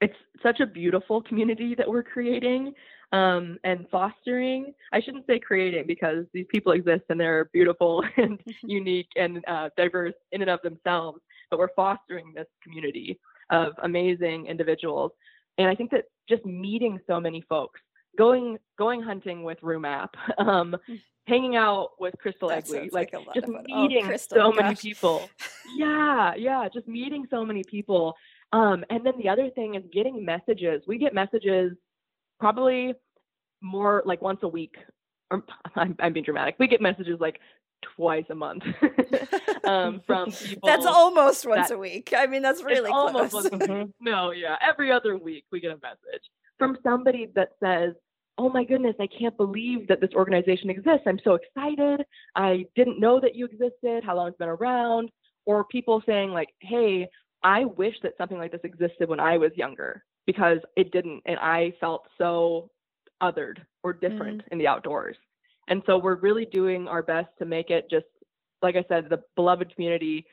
[0.00, 2.72] it's such a beautiful community that we're creating
[3.12, 4.74] um, and fostering.
[4.92, 9.70] I shouldn't say creating because these people exist and they're beautiful and unique and uh,
[9.76, 13.18] diverse in and of themselves, but we're fostering this community
[13.50, 15.12] of amazing individuals.
[15.58, 17.80] And I think that just meeting so many folks
[18.16, 20.76] going going hunting with Rumap, um,
[21.26, 24.60] hanging out with Crystal that Egley, like, like just oh, meeting oh, Crystal, so gosh.
[24.60, 25.28] many people.
[25.76, 28.14] yeah, yeah, just meeting so many people.
[28.52, 30.82] Um, and then the other thing is getting messages.
[30.86, 31.72] We get messages
[32.38, 32.94] probably
[33.60, 34.76] more like once a week.
[35.30, 35.42] Or
[35.74, 36.54] I'm, I'm being dramatic.
[36.60, 37.40] We get messages like
[37.82, 38.62] twice a month
[39.64, 40.66] um, from people.
[40.68, 42.14] That's almost once a week.
[42.16, 43.12] I mean, that's really close.
[43.14, 43.88] Almost once a week.
[44.00, 46.22] No, yeah, every other week we get a message
[46.58, 47.94] from somebody that says,
[48.38, 51.02] oh my goodness, I can't believe that this organization exists.
[51.06, 52.04] I'm so excited.
[52.34, 55.10] I didn't know that you existed, how long it's been around.
[55.46, 57.08] Or people saying, like, hey,
[57.42, 61.22] I wish that something like this existed when I was younger because it didn't.
[61.24, 62.70] And I felt so
[63.22, 64.52] othered or different mm-hmm.
[64.52, 65.16] in the outdoors.
[65.68, 68.06] And so we're really doing our best to make it just,
[68.62, 70.26] like I said, the beloved community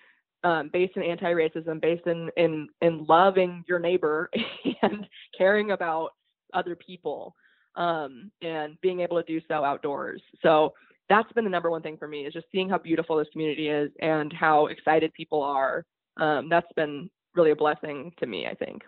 [0.43, 4.29] um, based in anti-racism, based in, in in loving your neighbor
[4.81, 6.09] and caring about
[6.53, 7.33] other people
[7.75, 10.21] um, and being able to do so outdoors.
[10.41, 10.73] So
[11.09, 13.69] that's been the number one thing for me is just seeing how beautiful this community
[13.69, 15.85] is and how excited people are.
[16.17, 18.83] Um, that's been really a blessing to me, I think.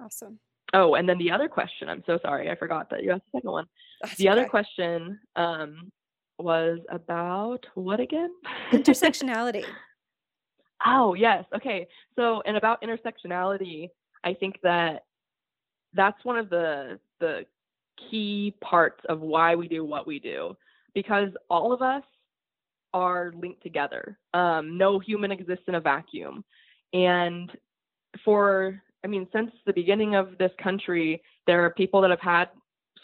[0.00, 0.38] Awesome.
[0.72, 3.38] Oh, and then the other question, I'm so sorry, I forgot that you asked the
[3.38, 3.66] second one.
[4.02, 4.40] That's the okay.
[4.40, 5.90] other question um,
[6.38, 8.30] was about what again?
[8.72, 9.64] Intersectionality.
[10.86, 11.44] oh, yes.
[11.54, 11.86] Okay.
[12.16, 13.88] So, and about intersectionality,
[14.24, 15.04] I think that
[15.94, 17.46] that's one of the the
[18.10, 20.56] key parts of why we do what we do
[20.94, 22.02] because all of us
[22.94, 24.18] are linked together.
[24.32, 26.44] Um, no human exists in a vacuum.
[26.92, 27.52] And
[28.24, 32.48] for, I mean, since the beginning of this country, there are people that have had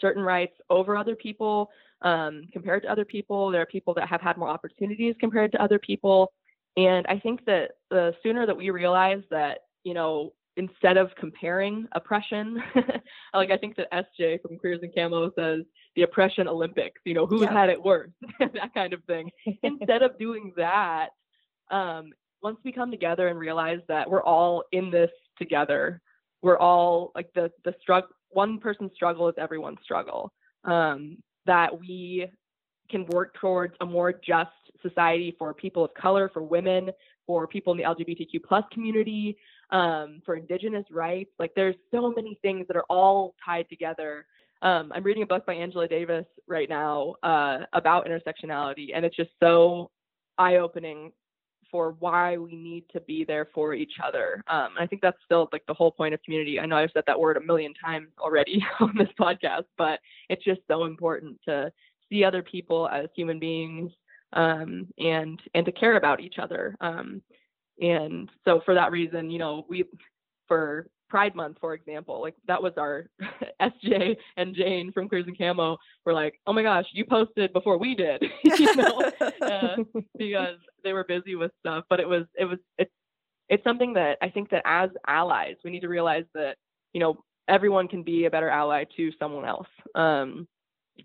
[0.01, 1.69] certain rights over other people
[2.01, 3.51] um, compared to other people.
[3.51, 6.33] There are people that have had more opportunities compared to other people.
[6.75, 11.87] And I think that the sooner that we realize that, you know, instead of comparing
[11.93, 12.61] oppression,
[13.33, 15.61] like I think that SJ from Queers and Camo says
[15.95, 17.53] the oppression Olympics, you know, who's yeah.
[17.53, 19.31] had it worse, that kind of thing.
[19.63, 21.09] instead of doing that,
[21.71, 26.01] um, once we come together and realize that we're all in this together,
[26.41, 28.09] we're all like the the struggle.
[28.29, 30.33] One person's struggle is everyone's struggle.
[30.65, 32.27] Um, that we
[32.89, 34.51] can work towards a more just
[34.81, 36.89] society for people of color, for women,
[37.25, 39.37] for people in the LGBTQ plus community,
[39.69, 41.31] um, for indigenous rights.
[41.39, 44.25] Like there's so many things that are all tied together.
[44.61, 49.15] um, I'm reading a book by Angela Davis right now uh, about intersectionality, and it's
[49.15, 49.91] just so
[50.37, 51.11] eye-opening
[51.73, 54.43] for why we need to be there for each other.
[54.47, 56.59] Um, I think that's still like the whole point of community.
[56.59, 59.99] I know I've said that word a million times already on this podcast, but
[60.29, 61.71] it's just so important to
[62.11, 63.91] see other people as human beings
[64.33, 66.75] um, and and to care about each other.
[66.79, 67.23] Um,
[67.79, 69.85] and so for that reason, you know, we
[70.47, 73.05] for Pride Month, for example, like that was our
[73.61, 77.77] SJ and Jane from Queers and Camo were like, oh my gosh, you posted before
[77.77, 79.11] we did, you know,
[79.41, 79.75] uh,
[80.17, 81.85] because they were busy with stuff.
[81.89, 82.91] But it was it was it's
[83.49, 86.55] it's something that I think that as allies we need to realize that
[86.93, 90.47] you know everyone can be a better ally to someone else, um,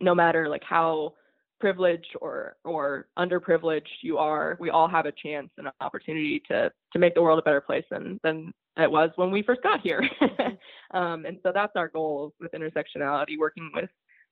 [0.01, 1.13] no matter like how
[1.61, 6.71] privileged or or underprivileged you are, we all have a chance and an opportunity to
[6.93, 9.81] to make the world a better place than than it was when we first got
[9.81, 10.09] here.
[10.93, 13.91] um, and so that's our goal with intersectionality, working with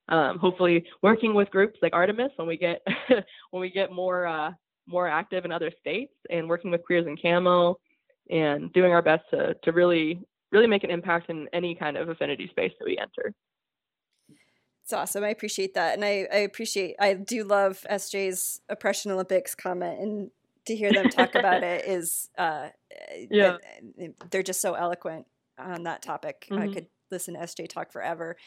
[0.09, 2.81] um, hopefully working with groups like Artemis when we get
[3.51, 4.51] when we get more uh,
[4.87, 7.77] more active in other states, and working with Queers in Camo,
[8.29, 10.21] and doing our best to to really
[10.51, 13.33] really make an impact in any kind of affinity space that we enter.
[14.87, 15.25] It's awesome.
[15.25, 15.95] I appreciate that.
[15.95, 19.99] And I, I appreciate, I do love SJ's Oppression Olympics comment.
[19.99, 20.31] And
[20.65, 22.69] to hear them talk about it is, uh,
[23.29, 23.57] yeah,
[24.31, 25.25] they're just so eloquent
[25.59, 26.47] on that topic.
[26.49, 26.63] Mm-hmm.
[26.63, 28.37] I could listen to SJ talk forever.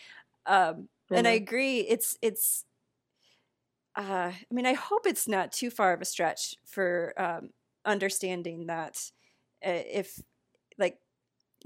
[0.46, 1.16] Um, mm-hmm.
[1.16, 1.80] And I agree.
[1.80, 2.64] It's, it's,
[3.94, 7.50] uh, I mean, I hope it's not too far of a stretch for um,
[7.84, 9.10] understanding that
[9.60, 10.18] if,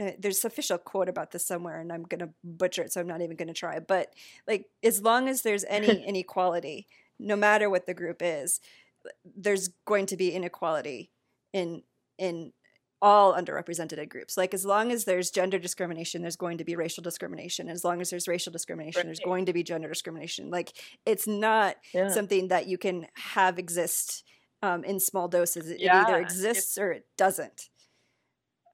[0.00, 3.06] uh, there's official quote about this somewhere and i'm going to butcher it so i'm
[3.06, 4.12] not even going to try but
[4.48, 6.86] like as long as there's any inequality
[7.18, 8.60] no matter what the group is
[9.36, 11.10] there's going to be inequality
[11.52, 11.82] in
[12.18, 12.52] in
[13.02, 17.02] all underrepresented groups like as long as there's gender discrimination there's going to be racial
[17.02, 19.06] discrimination as long as there's racial discrimination right.
[19.06, 20.72] there's going to be gender discrimination like
[21.04, 22.08] it's not yeah.
[22.08, 24.24] something that you can have exist
[24.62, 26.00] um, in small doses it, yeah.
[26.00, 27.68] it either exists or it doesn't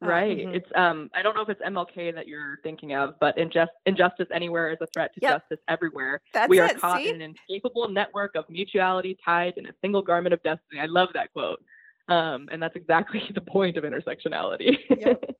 [0.00, 0.38] Right.
[0.38, 0.54] Mm-hmm.
[0.54, 4.28] It's um I don't know if it's MLK that you're thinking of, but injust, injustice
[4.32, 5.40] anywhere is a threat to yep.
[5.40, 6.22] justice everywhere.
[6.32, 7.10] That's we are it, caught see?
[7.10, 10.80] in an inescapable network of mutuality tied in a single garment of destiny.
[10.80, 11.62] I love that quote.
[12.08, 14.78] Um, and that's exactly the point of intersectionality.
[14.88, 15.36] Yep.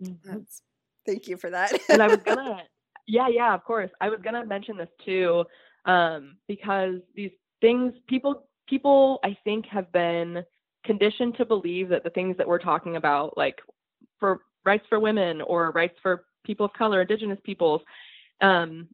[0.24, 0.62] that's,
[1.06, 1.72] thank you for that.
[1.88, 2.62] and I was gonna
[3.06, 3.90] yeah, yeah, of course.
[4.02, 5.44] I was gonna mention this too,
[5.86, 7.30] um, because these
[7.62, 10.44] things people people I think have been
[10.84, 13.56] conditioned to believe that the things that we're talking about, like
[14.18, 17.80] for rights for women or rights for people of color, indigenous peoples.
[18.40, 18.88] Um,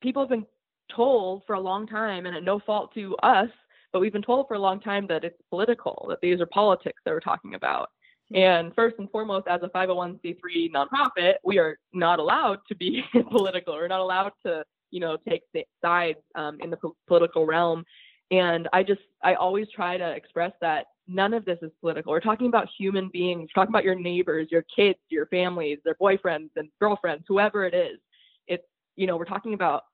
[0.00, 0.46] people have been
[0.94, 3.48] told for a long time, and at no fault to us,
[3.92, 7.00] but we've been told for a long time that it's political, that these are politics
[7.04, 7.90] that we're talking about.
[8.30, 8.36] Hmm.
[8.36, 13.74] And first and foremost, as a 501c3 nonprofit, we are not allowed to be political.
[13.74, 15.42] We're not allowed to, you know, take
[15.82, 17.84] sides um, in the po- political realm.
[18.30, 22.12] And I just, I always try to express that none of this is political.
[22.12, 26.50] We're talking about human beings, talking about your neighbors, your kids, your families, their boyfriends
[26.56, 27.98] and girlfriends, whoever it is.
[28.46, 28.64] It's,
[28.96, 29.84] you know, we're talking about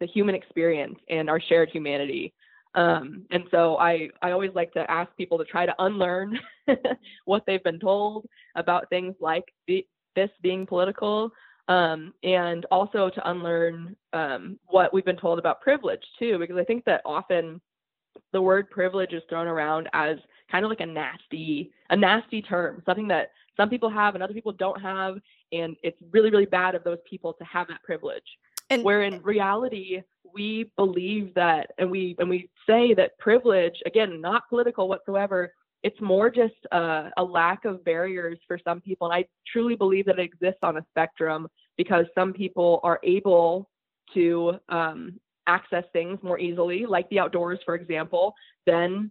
[0.00, 2.32] the human experience and our shared humanity.
[2.74, 6.38] Um, and so I, I always like to ask people to try to unlearn
[7.24, 9.86] what they've been told about things like the,
[10.16, 11.30] this being political,
[11.68, 16.64] um, and also to unlearn um, what we've been told about privilege too, because I
[16.64, 17.60] think that often
[18.32, 20.16] the word privilege is thrown around as
[20.52, 24.34] kind of like a nasty a nasty term something that some people have and other
[24.34, 25.18] people don't have
[25.50, 28.22] and it's really really bad of those people to have that privilege.
[28.70, 34.20] And where in reality we believe that and we and we say that privilege again
[34.20, 39.14] not political whatsoever it's more just a, a lack of barriers for some people and
[39.14, 43.68] i truly believe that it exists on a spectrum because some people are able
[44.14, 48.34] to um, access things more easily like the outdoors for example
[48.64, 49.10] than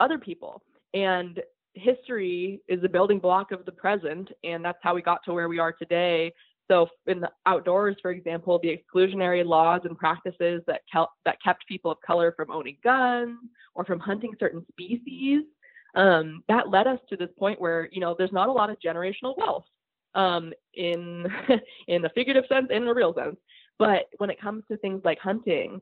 [0.00, 0.62] other people
[0.94, 1.40] and
[1.74, 5.48] history is the building block of the present, and that's how we got to where
[5.48, 6.32] we are today.
[6.70, 11.66] So, in the outdoors, for example, the exclusionary laws and practices that, kel- that kept
[11.66, 13.38] people of color from owning guns
[13.74, 15.42] or from hunting certain species,
[15.94, 18.76] um, that led us to this point where you know there's not a lot of
[18.84, 19.64] generational wealth
[20.14, 21.26] um, in
[21.88, 23.36] in the figurative sense and in the real sense.
[23.78, 25.80] But when it comes to things like hunting,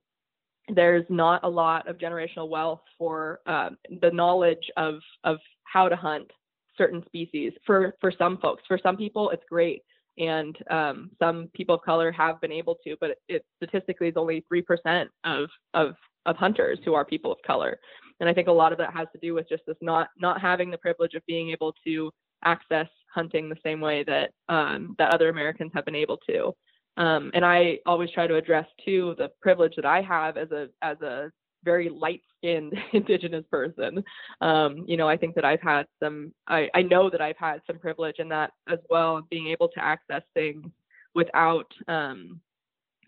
[0.69, 5.97] there's not a lot of generational wealth for um, the knowledge of of how to
[5.97, 6.31] hunt
[6.77, 7.53] certain species.
[7.67, 9.83] For for some folks for some people it's great.
[10.19, 14.15] And um, some people of color have been able to but it, it statistically is
[14.17, 15.95] only 3% of of
[16.27, 17.79] of hunters who are people of color.
[18.21, 20.41] And i think a lot of that has to do with just this not not
[20.41, 22.11] having the privilege of being able to
[22.45, 26.55] access hunting the same way that um, that other americans have been able to
[26.97, 30.69] Um, and I always try to address too the privilege that I have as a
[30.83, 31.31] as a
[31.65, 34.03] very light skinned indigenous person.
[34.41, 37.61] Um, you know, I think that I've had some I, I know that I've had
[37.67, 40.67] some privilege in that as well, being able to access things
[41.15, 42.41] without um,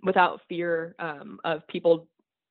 [0.02, 2.08] without fear um, of people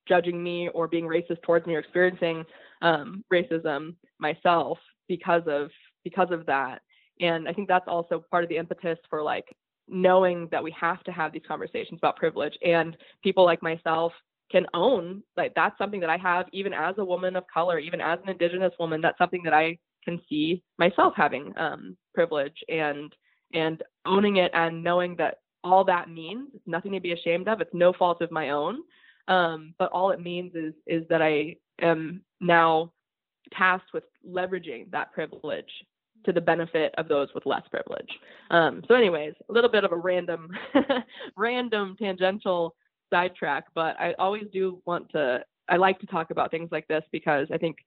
[0.08, 2.44] judging me or being racist towards me or experiencing
[2.82, 4.78] um, racism myself
[5.08, 5.70] because of
[6.04, 6.82] because of that.
[7.20, 9.46] And I think that's also part of the impetus for like
[9.92, 14.14] knowing that we have to have these conversations about privilege and people like myself
[14.52, 18.02] can own like that's something that I have even as a woman of color, even
[18.02, 23.14] as an indigenous woman, that's something that I can see myself having um, privilege and
[23.54, 27.62] and owning it and knowing that all that means nothing to be ashamed of.
[27.62, 28.80] It's no fault of my own.
[29.28, 32.92] Um, but all it means is is that I am now
[33.54, 35.72] tasked with leveraging that privilege
[36.26, 38.10] to the benefit of those with less privilege.
[38.50, 40.50] Um, so, anyways, a little bit of a random,
[41.38, 42.76] random tangential
[43.12, 45.44] sidetrack, but I always do want to.
[45.70, 47.78] I like to talk about things like this because I think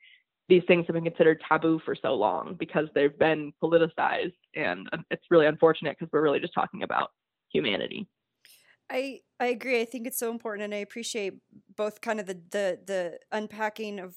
[0.48, 5.24] these things have been considered taboo for so long because they've been politicized, and it's
[5.30, 7.10] really unfortunate because we're really just talking about
[7.52, 8.06] humanity.
[8.90, 9.80] I I agree.
[9.80, 11.34] I think it's so important, and I appreciate
[11.76, 14.14] both kind of the the the unpacking of.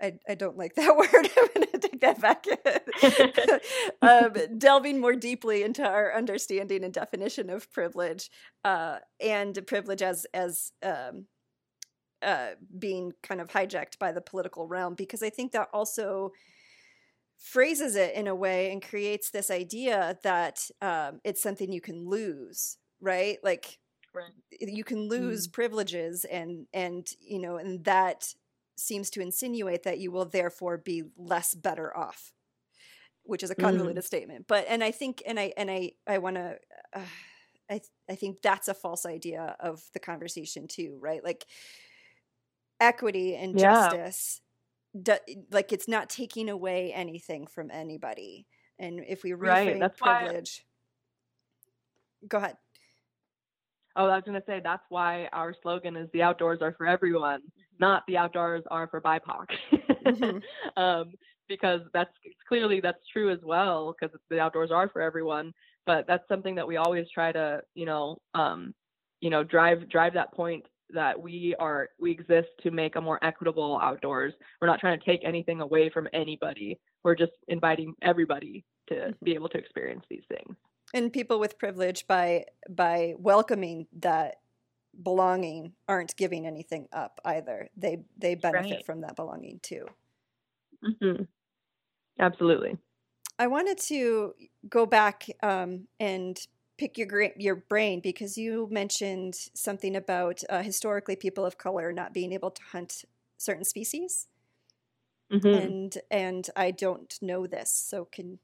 [0.00, 1.08] I I don't like that word.
[1.12, 2.44] I'm going to take that back.
[4.02, 8.30] um, delving more deeply into our understanding and definition of privilege,
[8.64, 11.26] uh, and privilege as as um,
[12.22, 16.32] uh, being kind of hijacked by the political realm, because I think that also
[17.38, 22.08] phrases it in a way and creates this idea that um, it's something you can
[22.08, 23.38] lose, right?
[23.42, 23.78] Like
[24.14, 24.32] right.
[24.60, 25.52] you can lose mm.
[25.52, 28.34] privileges and and you know and that
[28.76, 32.32] seems to insinuate that you will therefore be less better off
[33.22, 34.06] which is a convoluted mm.
[34.06, 36.56] statement but and i think and i and i i want to
[36.94, 37.00] uh,
[37.70, 41.46] i i think that's a false idea of the conversation too right like
[42.80, 43.88] equity and yeah.
[43.88, 44.40] justice
[45.00, 45.16] do,
[45.50, 48.46] like it's not taking away anything from anybody
[48.78, 49.96] and if we reframe right.
[49.96, 50.64] privilege
[52.20, 52.28] why...
[52.28, 52.56] go ahead
[53.96, 56.86] Oh, I was going to say that's why our slogan is the outdoors are for
[56.86, 57.76] everyone, mm-hmm.
[57.78, 59.46] not the outdoors are for BIPOC.
[60.06, 60.38] mm-hmm.
[60.82, 61.12] um,
[61.48, 62.10] because that's
[62.48, 65.52] clearly that's true as well because the outdoors are for everyone,
[65.86, 68.74] but that's something that we always try to, you know, um,
[69.20, 73.22] you know, drive drive that point that we are we exist to make a more
[73.22, 74.32] equitable outdoors.
[74.60, 76.78] We're not trying to take anything away from anybody.
[77.02, 79.24] We're just inviting everybody to mm-hmm.
[79.24, 80.56] be able to experience these things
[80.94, 84.36] and people with privilege by by welcoming that
[85.02, 88.86] belonging aren't giving anything up either they they benefit right.
[88.86, 89.84] from that belonging too
[90.82, 91.24] mm-hmm.
[92.18, 92.78] absolutely
[93.38, 94.34] i wanted to
[94.68, 96.46] go back um, and
[96.78, 102.14] pick your your brain because you mentioned something about uh, historically people of color not
[102.14, 103.04] being able to hunt
[103.36, 104.28] certain species
[105.32, 105.46] mm-hmm.
[105.46, 108.38] and and i don't know this so can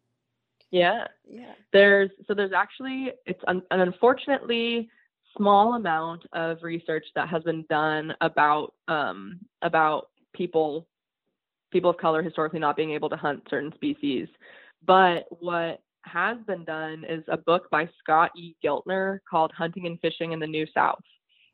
[0.71, 1.07] yeah.
[1.29, 1.53] Yeah.
[1.73, 4.89] There's so there's actually it's un, an unfortunately
[5.37, 10.87] small amount of research that has been done about um, about people
[11.73, 14.29] people of color historically not being able to hunt certain species.
[14.85, 18.55] But what has been done is a book by Scott E.
[18.65, 21.03] Giltner called Hunting and Fishing in the New South.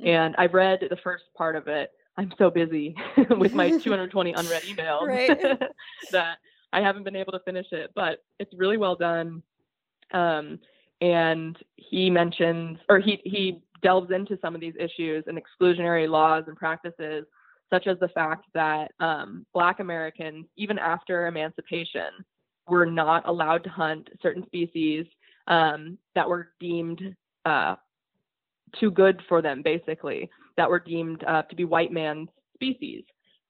[0.00, 0.08] Mm-hmm.
[0.08, 1.90] And I've read the first part of it.
[2.16, 2.94] I'm so busy
[3.30, 5.58] with my 220 unread emails
[6.12, 6.38] that
[6.76, 9.42] I haven't been able to finish it, but it's really well done.
[10.12, 10.60] Um,
[11.00, 16.44] and he mentions, or he he delves into some of these issues and exclusionary laws
[16.46, 17.24] and practices,
[17.70, 22.10] such as the fact that um, Black Americans, even after emancipation,
[22.68, 25.06] were not allowed to hunt certain species
[25.46, 27.00] um, that were deemed
[27.46, 27.76] uh,
[28.78, 33.02] too good for them, basically, that were deemed uh, to be white man's species.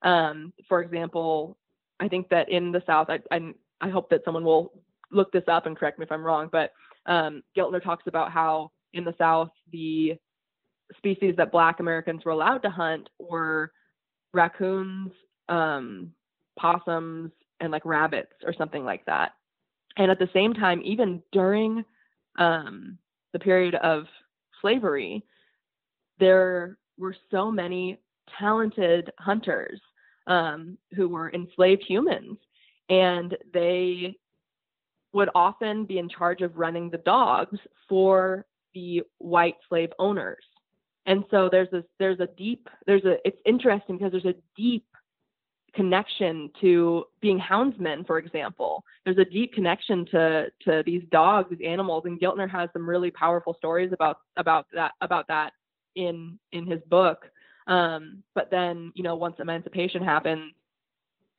[0.03, 1.57] Um, for example,
[2.01, 4.73] I think that in the South, I, I, I hope that someone will
[5.11, 6.73] look this up and correct me if I'm wrong, but
[7.07, 10.15] um, Giltner talks about how in the South, the
[10.97, 13.73] species that Black Americans were allowed to hunt were
[14.33, 15.13] raccoons,
[15.49, 16.13] um,
[16.59, 17.31] possums,
[17.61, 19.33] and like rabbits or something like that.
[19.97, 21.85] And at the same time, even during
[22.39, 22.99] um,
[23.33, 24.05] the period of
[24.61, 25.25] slavery,
[26.19, 27.99] there were so many
[28.39, 29.81] talented hunters
[30.27, 32.39] um, who were enslaved humans.
[32.89, 34.17] And they
[35.13, 37.59] would often be in charge of running the dogs
[37.89, 40.45] for the white slave owners.
[41.07, 44.85] And so there's this, there's a deep, there's a, it's interesting because there's a deep
[45.77, 48.83] connection to being houndsmen, for example.
[49.05, 53.11] There's a deep connection to to these dogs, these animals, and Giltner has some really
[53.11, 55.53] powerful stories about about that about that
[55.95, 57.27] in in his book.
[57.67, 60.53] Um, but then, you know, once emancipation happens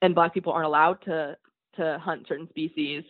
[0.01, 1.37] and black people aren't allowed to
[1.75, 3.03] to hunt certain species,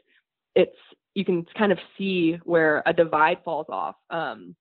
[0.55, 0.75] it's
[1.15, 4.55] you can kind of see where a divide falls off, um,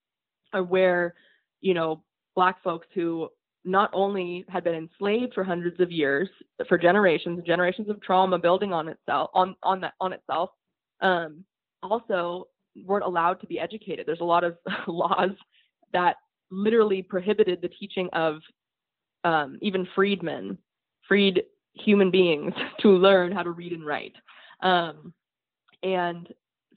[0.53, 1.13] or where
[1.61, 2.03] you know
[2.35, 3.29] black folks who
[3.63, 6.29] not only had been enslaved for hundreds of years,
[6.69, 10.49] for generations, generations of trauma building on itself on on that on itself,
[11.01, 11.43] um,
[11.83, 12.47] also
[12.85, 14.05] weren't allowed to be educated.
[14.05, 15.31] There's a lot of laws
[15.93, 16.15] that
[16.51, 18.39] literally prohibited the teaching of
[19.23, 20.57] um, even freedmen,
[21.07, 21.43] freed
[21.73, 24.15] human beings, to learn how to read and write.
[24.61, 25.13] Um,
[25.83, 26.27] and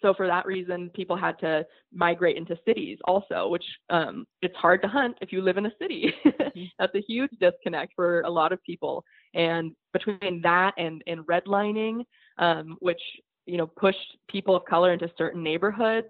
[0.03, 4.81] so for that reason, people had to migrate into cities also, which um, it's hard
[4.83, 6.15] to hunt if you live in a city.
[6.51, 6.65] Mm-hmm.
[6.81, 9.05] That's a huge disconnect for a lot of people.
[9.35, 12.05] And between that and and redlining,
[12.39, 13.01] um, which
[13.47, 16.09] you know pushed people of color into certain neighborhoods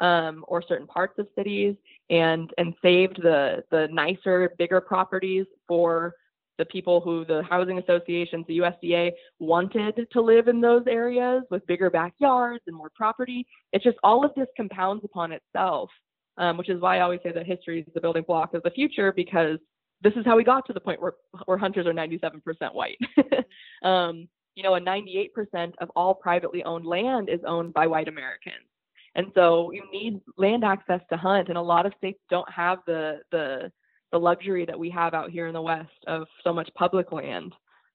[0.00, 1.76] um, or certain parts of cities,
[2.08, 6.14] and and saved the the nicer, bigger properties for
[6.60, 11.66] the people who the housing associations, the USDA wanted to live in those areas with
[11.66, 13.46] bigger backyards and more property.
[13.72, 15.88] It's just all of this compounds upon itself,
[16.36, 18.70] um, which is why I always say that history is the building block of the
[18.70, 19.58] future because
[20.02, 21.14] this is how we got to the point where,
[21.46, 22.42] where hunters are 97%
[22.74, 22.98] white.
[23.82, 28.66] um, you know, and 98% of all privately owned land is owned by white Americans.
[29.14, 32.78] And so you need land access to hunt, and a lot of states don't have
[32.86, 33.72] the the
[34.12, 37.54] the luxury that we have out here in the West of so much public land.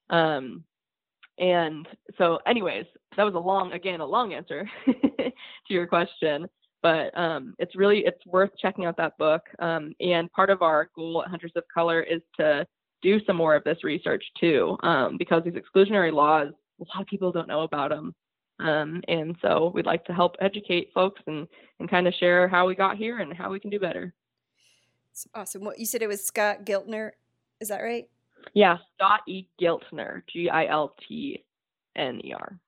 [0.10, 0.64] Um,
[1.38, 1.88] and
[2.18, 2.86] so, anyways,
[3.18, 5.34] that was a long, again, a long answer to
[5.68, 6.48] your question.
[6.82, 9.42] But um, it's really it's worth checking out that book.
[9.60, 12.66] Um, and part of our goal at Hunters of Color is to
[13.02, 16.50] do some more of this research too, um, because these exclusionary laws,
[16.80, 18.14] a lot of people don't know about them.
[18.60, 21.48] Um, and so we'd like to help educate folks and,
[21.80, 24.14] and kind of share how we got here and how we can do better.
[25.12, 25.64] It's awesome.
[25.64, 27.12] What you said it was Scott Giltner,
[27.60, 28.08] is that right?
[28.54, 29.48] Yeah, Scott E.
[29.60, 31.44] Giltner, G I L T
[31.96, 32.60] N E R.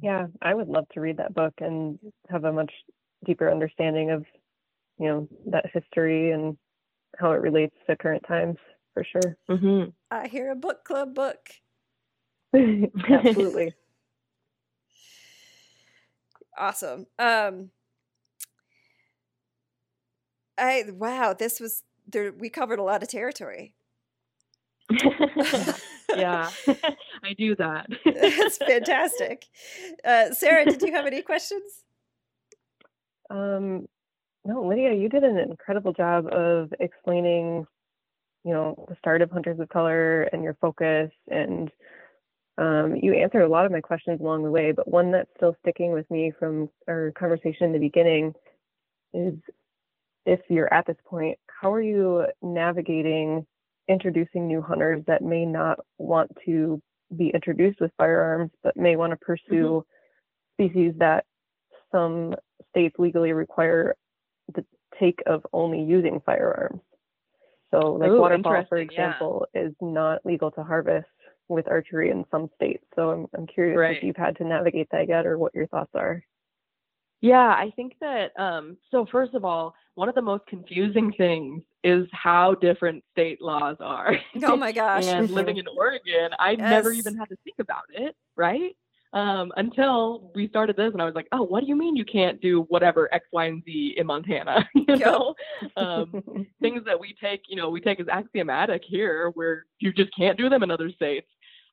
[0.00, 1.98] Yeah, I would love to read that book and
[2.28, 2.72] have a much
[3.24, 4.24] deeper understanding of,
[4.98, 6.56] you know, that history and
[7.18, 8.56] how it relates to current times
[8.94, 9.36] for sure.
[9.48, 9.90] Mm-hmm.
[10.10, 11.50] I hear a book club book.
[12.54, 13.72] Absolutely.
[16.58, 17.06] awesome.
[17.18, 17.70] Um,
[20.58, 22.32] I wow, this was there.
[22.32, 23.74] We covered a lot of territory.
[26.16, 26.50] yeah,
[27.22, 27.86] I do that.
[28.04, 29.44] That's fantastic.
[30.04, 31.84] Uh, Sarah, did you have any questions?
[33.30, 33.86] Um,
[34.44, 37.66] no, Lydia, you did an incredible job of explaining,
[38.44, 41.70] you know, the start of Hunters of Color and your focus, and
[42.58, 44.72] um, you answered a lot of my questions along the way.
[44.72, 48.34] But one that's still sticking with me from our conversation in the beginning
[49.14, 49.34] is
[50.26, 53.46] if you're at this point, how are you navigating
[53.88, 56.82] introducing new hunters that may not want to
[57.16, 59.84] be introduced with firearms, but may want to pursue
[60.60, 60.64] mm-hmm.
[60.64, 61.24] species that
[61.90, 62.34] some
[62.70, 63.94] states legally require
[64.54, 64.64] the
[65.00, 66.80] take of only using firearms?
[67.70, 69.62] So, like Ooh, waterfowl, for example, yeah.
[69.62, 71.06] is not legal to harvest
[71.48, 72.84] with archery in some states.
[72.94, 73.96] So, I'm, I'm curious right.
[73.96, 76.22] if you've had to navigate that yet or what your thoughts are.
[77.20, 81.62] Yeah, I think that um, so first of all, one of the most confusing things
[81.82, 84.16] is how different state laws are.
[84.44, 85.04] Oh my gosh.
[85.06, 86.60] and living in Oregon, I yes.
[86.60, 88.76] never even had to think about it, right?
[89.14, 92.04] Um, until we started this and I was like, oh, what do you mean you
[92.04, 94.68] can't do whatever X, Y, and Z in Montana?
[94.74, 95.34] you know?
[95.76, 100.14] um, things that we take, you know, we take as axiomatic here where you just
[100.16, 101.26] can't do them in other states.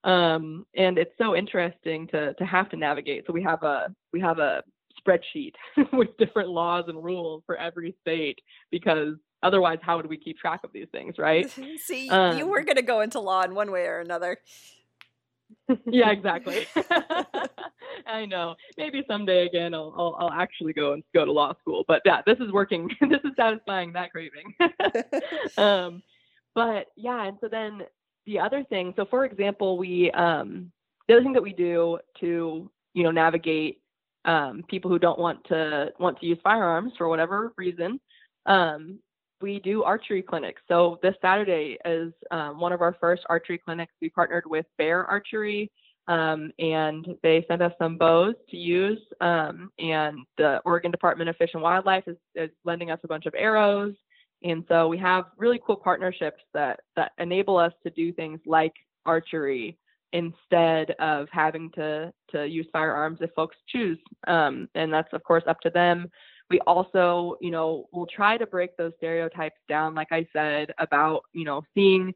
[0.06, 3.26] Um, and it's so interesting to to have to navigate.
[3.26, 4.64] So we have a we have a
[5.06, 5.54] spreadsheet
[5.94, 8.40] with different laws and rules for every state
[8.72, 11.50] because otherwise how would we keep track of these things right?
[11.78, 14.38] See um, you were going to go into law in one way or another.
[15.86, 16.68] Yeah exactly.
[18.08, 18.56] I know.
[18.78, 22.22] Maybe someday again I'll, I'll, I'll actually go and go to law school but yeah
[22.26, 22.90] this is working.
[23.02, 24.54] This is satisfying that craving.
[25.58, 26.02] Um
[26.56, 27.82] but yeah and so then
[28.26, 30.72] the other thing so for example we um
[31.08, 33.80] the other thing that we do to you know navigate
[34.26, 38.00] um, people who don't want to want to use firearms for whatever reason.
[38.46, 39.00] Um,
[39.42, 40.62] we do archery clinics.
[40.68, 43.94] So this Saturday is um, one of our first archery clinics.
[44.02, 45.72] We partnered with Bear Archery,
[46.08, 49.00] um, and they sent us some bows to use.
[49.22, 53.26] Um, and the Oregon Department of Fish and Wildlife is, is lending us a bunch
[53.26, 53.94] of arrows.
[54.44, 58.74] And so we have really cool partnerships that that enable us to do things like
[59.06, 59.78] archery
[60.14, 64.00] instead of having to to use firearms if folks choose.
[64.28, 66.10] Um, and that's of course up to them.
[66.50, 71.24] We also, you know, will try to break those stereotypes down, like I said, about,
[71.34, 72.14] you know, seeing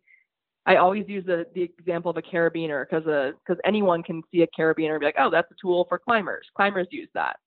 [0.70, 4.48] I always use the, the example of a carabiner because because anyone can see a
[4.48, 6.46] carabiner and be like, oh, that's a tool for climbers.
[6.56, 7.38] Climbers use that.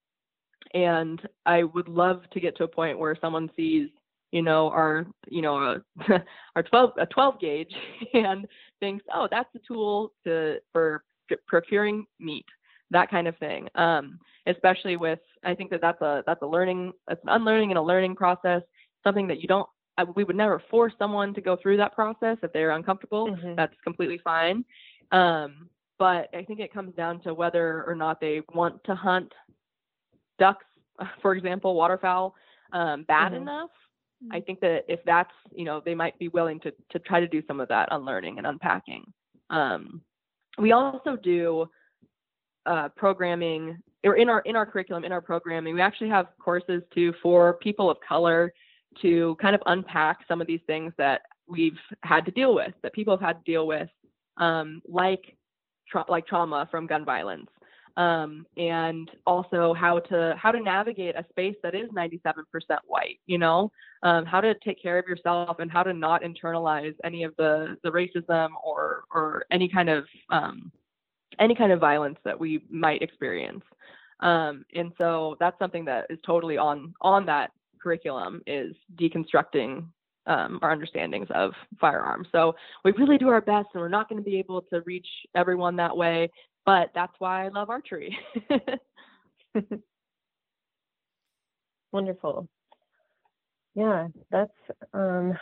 [0.74, 3.90] And I would love to get to a point where someone sees,
[4.32, 5.80] you know, our, you know,
[6.56, 7.74] our 12 a 12 gauge
[8.14, 8.46] and
[8.80, 11.04] thinks, oh, that's a tool to for
[11.46, 12.46] procuring meat,
[12.90, 13.68] that kind of thing.
[13.74, 17.78] Um, especially with, I think that that's a that's a learning, that's an unlearning and
[17.78, 18.62] a learning process.
[19.04, 19.68] Something that you don't,
[20.14, 23.28] we would never force someone to go through that process if they're uncomfortable.
[23.28, 23.54] Mm-hmm.
[23.56, 24.64] That's completely fine.
[25.10, 25.68] Um,
[25.98, 29.32] but I think it comes down to whether or not they want to hunt
[30.38, 30.64] ducks,
[31.22, 32.34] for example, waterfowl,
[32.72, 33.42] um, bad mm-hmm.
[33.42, 33.70] enough.
[34.30, 34.44] I mm-hmm.
[34.44, 37.42] think that if that's, you know, they might be willing to to try to do
[37.46, 39.04] some of that unlearning and unpacking.
[39.50, 40.02] Um,
[40.58, 41.66] we also do
[42.66, 46.82] uh, programming or in our in our curriculum in our programming we actually have courses
[46.94, 48.52] too for people of color
[49.00, 52.92] to kind of unpack some of these things that we've had to deal with that
[52.92, 53.88] people have had to deal with
[54.36, 55.36] um, like
[55.88, 57.50] tra- like trauma from gun violence
[57.96, 62.22] um, and also how to how to navigate a space that is 97%
[62.86, 63.70] white you know?
[64.02, 67.76] Um, how to take care of yourself and how to not internalize any of the
[67.82, 70.72] the racism or or any kind of um,
[71.38, 73.64] any kind of violence that we might experience.
[74.20, 77.50] Um, and so that's something that is totally on on that
[77.82, 79.84] curriculum is deconstructing
[80.26, 82.28] um, our understandings of firearms.
[82.30, 85.06] So we really do our best, and we're not going to be able to reach
[85.34, 86.30] everyone that way
[86.64, 88.18] but that's why I love archery.
[91.92, 92.48] Wonderful.
[93.74, 94.52] Yeah, that's
[94.92, 95.34] um,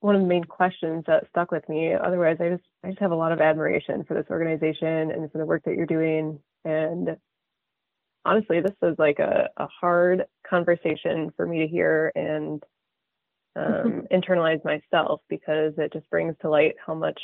[0.00, 1.94] one of the main questions that stuck with me.
[1.94, 5.38] Otherwise, I just I just have a lot of admiration for this organization and for
[5.38, 6.38] the work that you're doing.
[6.64, 7.16] And
[8.24, 12.62] honestly, this was like a, a hard conversation for me to hear and
[13.56, 17.20] um, internalize myself because it just brings to light how much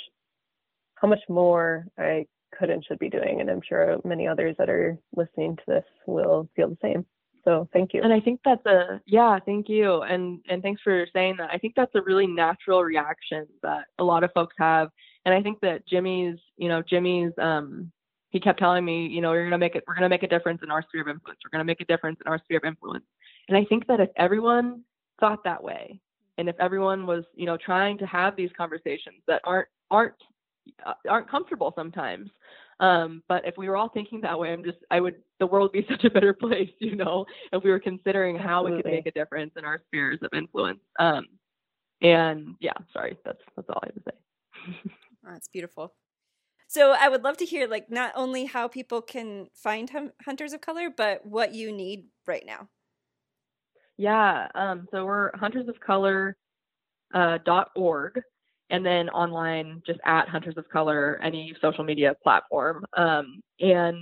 [0.97, 2.27] how much more I
[2.59, 3.41] could and should be doing.
[3.41, 7.07] And I'm sure many others that are listening to this will feel the same.
[7.47, 8.03] So thank you.
[8.03, 10.03] And I think that's a yeah, thank you.
[10.03, 11.51] And and thanks for saying that.
[11.53, 14.89] I think that's a really natural reaction that a lot of folks have.
[15.25, 17.93] And I think that Jimmy's, you know, Jimmy's um
[18.31, 20.61] he kept telling me, you know, we're gonna make it we're gonna make a difference
[20.65, 21.39] in our sphere of influence.
[21.45, 23.05] We're gonna make a difference in our sphere of influence.
[23.49, 24.83] And I think that if everyone
[25.21, 26.01] thought that way
[26.39, 30.15] and if everyone was, you know, trying to have these conversations that aren't aren't
[31.09, 32.31] aren't comfortable sometimes.
[32.79, 35.71] Um, but if we were all thinking that way, I'm just, I would, the world
[35.73, 38.77] would be such a better place, you know, if we were considering how Absolutely.
[38.77, 40.81] we could make a difference in our spheres of influence.
[40.99, 41.27] Um,
[42.03, 44.91] and yeah, sorry, that's, that's all I have to say.
[45.27, 45.95] oh, that's beautiful.
[46.69, 50.53] So I would love to hear like not only how people can find hum- hunters
[50.53, 52.69] of color, but what you need right now.
[53.97, 54.49] Yeah.
[54.55, 56.35] Um, so we're huntersofcolor.org.
[57.15, 58.21] Uh, dot org
[58.71, 62.85] and then online just at Hunters of Color, any social media platform.
[62.97, 63.97] Um, and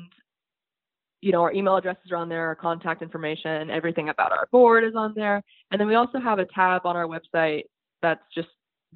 [1.21, 4.85] you know, our email addresses are on there, our contact information, everything about our board
[4.85, 5.43] is on there.
[5.71, 7.63] And then we also have a tab on our website
[8.03, 8.49] that's just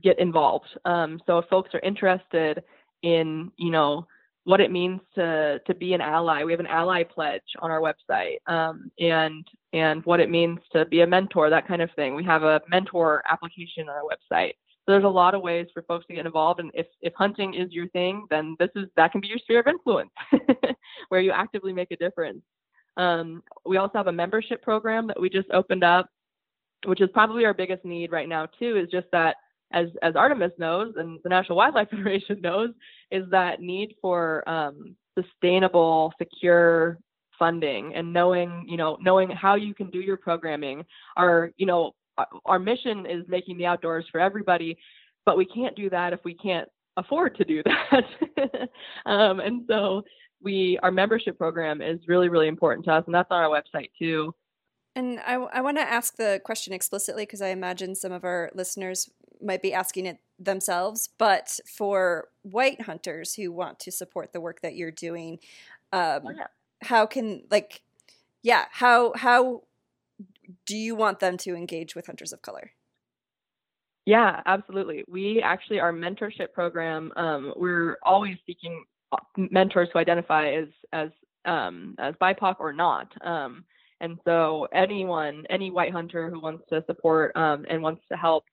[0.03, 0.66] get involved.
[0.85, 2.62] Um, so if folks are interested
[3.03, 4.07] in, you know,
[4.45, 7.81] what it means to to be an ally, we have an ally pledge on our
[7.81, 12.14] website, um, and and what it means to be a mentor, that kind of thing.
[12.14, 14.53] We have a mentor application on our website.
[14.89, 16.61] So there's a lot of ways for folks to get involved.
[16.61, 19.61] And if, if hunting is your thing, then this is that can be your sphere
[19.61, 20.09] of influence
[21.11, 22.41] where you actively make a difference.
[22.97, 26.09] Um, we also have a membership program that we just opened up,
[26.86, 29.36] which is probably our biggest need right now too, is just that
[29.74, 32.70] as as Artemis knows and the National Wildlife Federation knows,
[33.11, 36.99] is that need for um, sustainable, secure
[37.39, 40.82] funding and knowing, you know, knowing how you can do your programming.
[41.18, 41.93] Our, you know,
[42.45, 44.77] our mission is making the outdoors for everybody,
[45.25, 48.69] but we can't do that if we can't afford to do that.
[49.07, 50.03] um, and so
[50.43, 53.91] we our membership program is really really important to us, and that's on our website
[53.99, 54.35] too.
[54.95, 58.51] And I, I want to ask the question explicitly because I imagine some of our
[58.53, 59.09] listeners
[59.41, 61.09] might be asking it themselves.
[61.19, 65.39] But for white hunters who want to support the work that you're doing,
[65.93, 66.47] um, oh, yeah.
[66.83, 67.83] how can like,
[68.43, 69.62] yeah, how how
[70.66, 72.73] do you want them to engage with hunters of color?
[74.07, 75.05] Yeah, absolutely.
[75.07, 78.85] We actually, our mentorship program, um, we're always seeking
[79.37, 81.11] mentors who identify as as
[81.45, 83.09] um, as BIPOC or not.
[83.25, 83.64] Um,
[84.01, 88.45] and so, anyone, any white hunter who wants to support um, and wants to help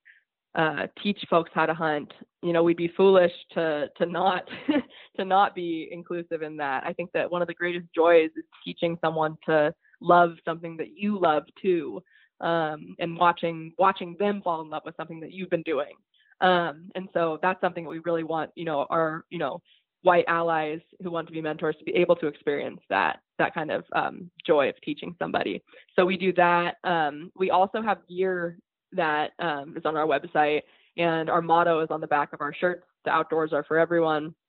[0.56, 2.12] uh, teach folks how to hunt,
[2.46, 4.48] you know we'd be foolish to to not
[5.18, 8.46] to not be inclusive in that i think that one of the greatest joys is
[8.64, 9.74] teaching someone to
[10.06, 12.02] love something that you love too
[12.42, 15.94] um, and watching watching them fall in love with something that you've been doing.
[16.42, 19.62] Um, and so that's something that we really want you know our you know
[20.02, 23.72] white allies who want to be mentors to be able to experience that that kind
[23.72, 25.64] of um, joy of teaching somebody.
[25.96, 26.76] So we do that.
[26.84, 28.58] Um, we also have gear
[28.92, 30.62] that um, is on our website
[30.98, 34.36] and our motto is on the back of our shirts the outdoors are for everyone.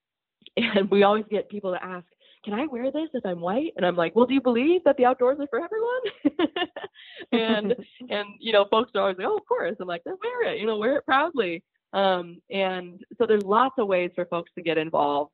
[0.57, 2.07] And we always get people to ask
[2.47, 3.75] can i wear this if i'm white?
[3.77, 6.67] And i'm like well do you believe that the outdoors are for everyone?
[7.33, 7.75] And
[8.11, 9.77] and you know folks are always like oh of course.
[9.81, 11.63] I'm like then wear it you know wear it proudly.
[11.93, 15.33] Um, and so there's lots of ways for folks to get involved.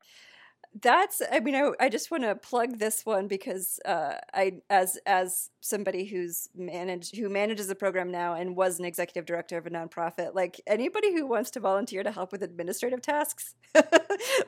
[0.81, 4.97] That's i mean i, I just want to plug this one because uh, i as
[5.05, 9.67] as somebody who's managed who manages a program now and was an executive director of
[9.67, 13.53] a nonprofit like anybody who wants to volunteer to help with administrative tasks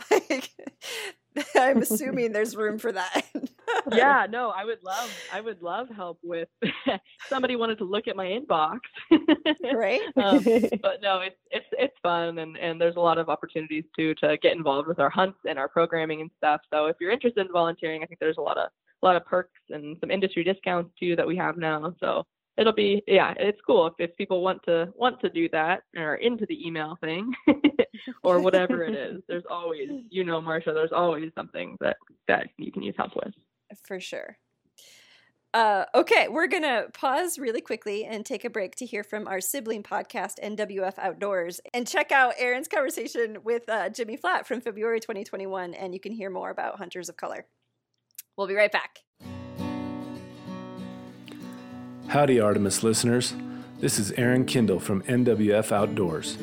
[0.09, 0.49] like
[1.56, 3.26] i'm assuming there's room for that.
[3.92, 6.48] Yeah no i would love i would love help with
[7.28, 8.80] somebody wanted to look at my inbox.
[9.74, 10.02] Right?
[10.18, 10.44] Um,
[10.82, 14.38] but no it's it's it's fun and and there's a lot of opportunities too to
[14.38, 16.62] get involved with our hunts and our programming and stuff.
[16.74, 18.70] So if you're interested in volunteering i think there's a lot of
[19.04, 21.94] a lot of perks and some industry discounts too that we have now.
[22.00, 22.26] So
[22.58, 26.16] it'll be yeah it's cool if, if people want to want to do that or
[26.16, 27.34] into the email thing
[28.24, 31.97] or whatever it is there's always you know marsha there's always something that
[32.28, 33.34] that you can use help with
[33.84, 34.38] for sure.
[35.53, 39.26] Uh, okay, we're going to pause really quickly and take a break to hear from
[39.26, 44.60] our sibling podcast, NWF Outdoors, and check out Aaron's conversation with uh, Jimmy Flatt from
[44.60, 47.45] February 2021, and you can hear more about Hunters of Color.
[48.38, 49.05] We'll be right back.
[52.08, 53.34] Howdy, Artemis listeners.
[53.80, 56.38] This is Aaron Kindle from NWF Outdoors.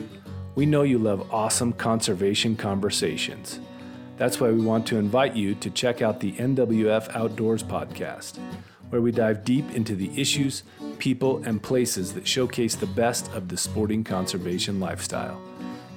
[0.56, 3.60] We know you love awesome conservation conversations.
[4.18, 8.38] That's why we want to invite you to check out the NWF Outdoors podcast,
[8.90, 10.64] where we dive deep into the issues,
[10.98, 15.40] people, and places that showcase the best of the sporting conservation lifestyle.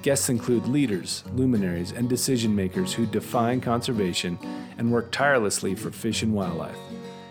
[0.02, 4.38] Guests include leaders, luminaries, and decision makers who define conservation
[4.78, 6.78] and work tirelessly for fish and wildlife.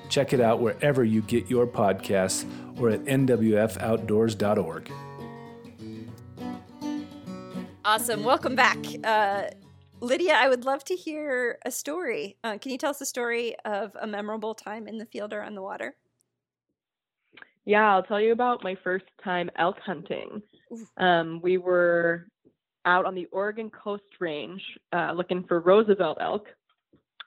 [0.10, 2.46] Check it out wherever you get your podcasts
[2.80, 4.92] or at nwfoutdoors.org.
[7.84, 8.24] Awesome.
[8.24, 8.80] Welcome back.
[9.04, 9.44] Uh,
[10.02, 12.38] Lydia, I would love to hear a story.
[12.44, 15.42] Uh, can you tell us a story of a memorable time in the field or
[15.42, 15.96] on the water?
[17.66, 20.42] Yeah, I'll tell you about my first time elk hunting.
[20.98, 22.28] Um, we were
[22.86, 24.62] out on the Oregon Coast Range
[24.94, 26.48] uh, looking for Roosevelt elk.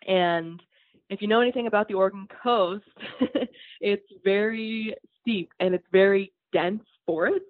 [0.06, 0.60] And
[1.10, 2.84] if you know anything about the Oregon coast,
[3.80, 7.44] it's very steep and it's very dense forests.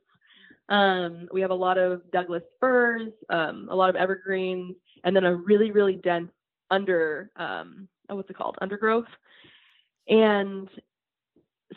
[0.68, 5.24] Um, we have a lot of Douglas firs, um, a lot of evergreens, and then
[5.24, 6.30] a really really dense
[6.70, 9.06] under um oh, what's it called undergrowth
[10.08, 10.68] and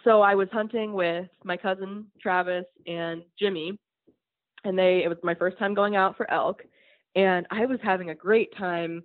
[0.04, 3.78] so i was hunting with my cousin travis and jimmy
[4.64, 6.62] and they it was my first time going out for elk
[7.16, 9.04] and i was having a great time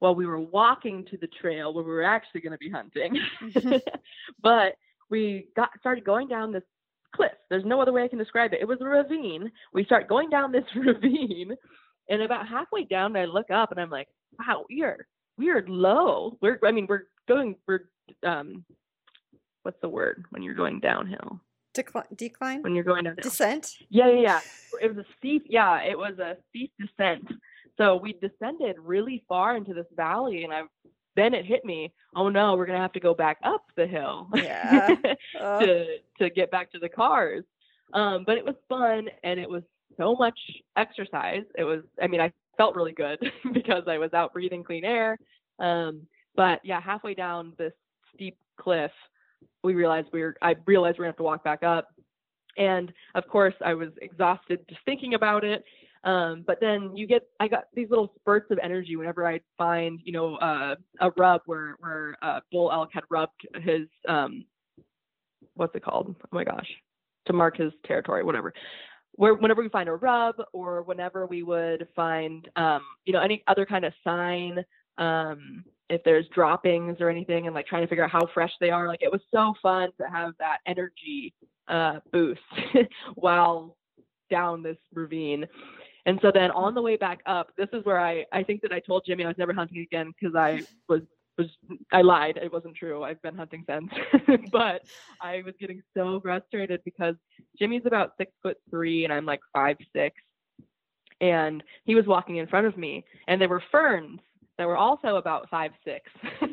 [0.00, 3.18] while we were walking to the trail where we were actually going to be hunting
[4.42, 4.74] but
[5.10, 6.64] we got started going down this
[7.14, 10.08] cliff there's no other way i can describe it it was a ravine we start
[10.08, 11.56] going down this ravine
[12.10, 15.06] and about halfway down, I look up and I'm like, wow, we are
[15.38, 16.36] we are low.
[16.42, 17.88] We're I mean, we're going we're
[18.26, 18.64] um
[19.62, 21.40] what's the word when you're going downhill?
[21.72, 22.62] Decline decline?
[22.62, 23.76] When you're going down descent?
[23.88, 24.40] Yeah, yeah, yeah.
[24.82, 27.30] It was a steep yeah, it was a steep descent.
[27.76, 30.62] So we descended really far into this valley and I
[31.16, 34.28] then it hit me, oh no, we're gonna have to go back up the hill
[34.34, 34.94] yeah.
[35.34, 35.86] to
[36.18, 37.44] to get back to the cars.
[37.92, 39.62] Um, but it was fun and it was
[39.96, 40.38] so much
[40.76, 41.42] exercise.
[41.56, 43.18] It was, I mean, I felt really good
[43.52, 45.18] because I was out breathing clean air.
[45.58, 46.02] Um,
[46.36, 47.72] but yeah, halfway down this
[48.14, 48.92] steep cliff,
[49.62, 51.88] we realized we were, I realized we're gonna have to walk back up.
[52.56, 55.64] And of course, I was exhausted just thinking about it.
[56.02, 60.00] Um, but then you get, I got these little spurts of energy whenever I'd find,
[60.02, 64.44] you know, uh, a rub where where uh, bull elk had rubbed his, um,
[65.54, 66.14] what's it called?
[66.18, 66.68] Oh my gosh,
[67.26, 68.54] to mark his territory, whatever.
[69.12, 73.42] Where whenever we find a rub or whenever we would find um, you know any
[73.46, 74.64] other kind of sign
[74.96, 78.70] um, if there's droppings or anything and like trying to figure out how fresh they
[78.70, 81.34] are like it was so fun to have that energy
[81.68, 82.40] uh, boost
[83.16, 83.76] while
[84.30, 85.46] down this ravine
[86.06, 88.72] and so then on the way back up this is where i i think that
[88.72, 91.02] i told jimmy i was never hunting again because i was
[91.40, 91.48] was
[91.92, 92.38] I lied.
[92.42, 93.02] It wasn't true.
[93.02, 93.90] I've been hunting since,
[94.52, 94.82] but
[95.20, 97.14] I was getting so frustrated because
[97.58, 100.16] Jimmy's about six foot three and I'm like five six,
[101.20, 104.20] and he was walking in front of me, and there were ferns
[104.58, 106.10] that were also about five six.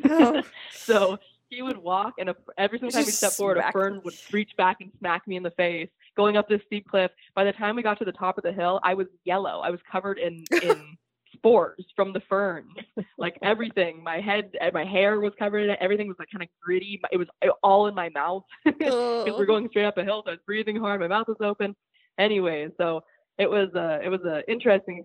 [0.08, 0.42] Oh.
[0.72, 1.18] so
[1.50, 4.50] he would walk, and a, every single time he stepped forward, a fern would reach
[4.56, 5.88] back and smack me in the face.
[6.18, 7.10] Going up this steep cliff.
[7.34, 9.60] By the time we got to the top of the hill, I was yellow.
[9.60, 10.98] I was covered in in
[11.32, 12.72] spores from the ferns.
[13.16, 15.78] Like everything, my head, and my hair was covered in it.
[15.80, 17.00] Everything was like kind of gritty.
[17.12, 17.28] It was
[17.62, 19.36] all in my mouth because Oh.
[19.38, 20.22] we're going straight up a hill.
[20.24, 21.00] So I was breathing hard.
[21.00, 21.76] My mouth was open.
[22.18, 23.02] Anyway, so
[23.38, 25.04] it was a it was an interesting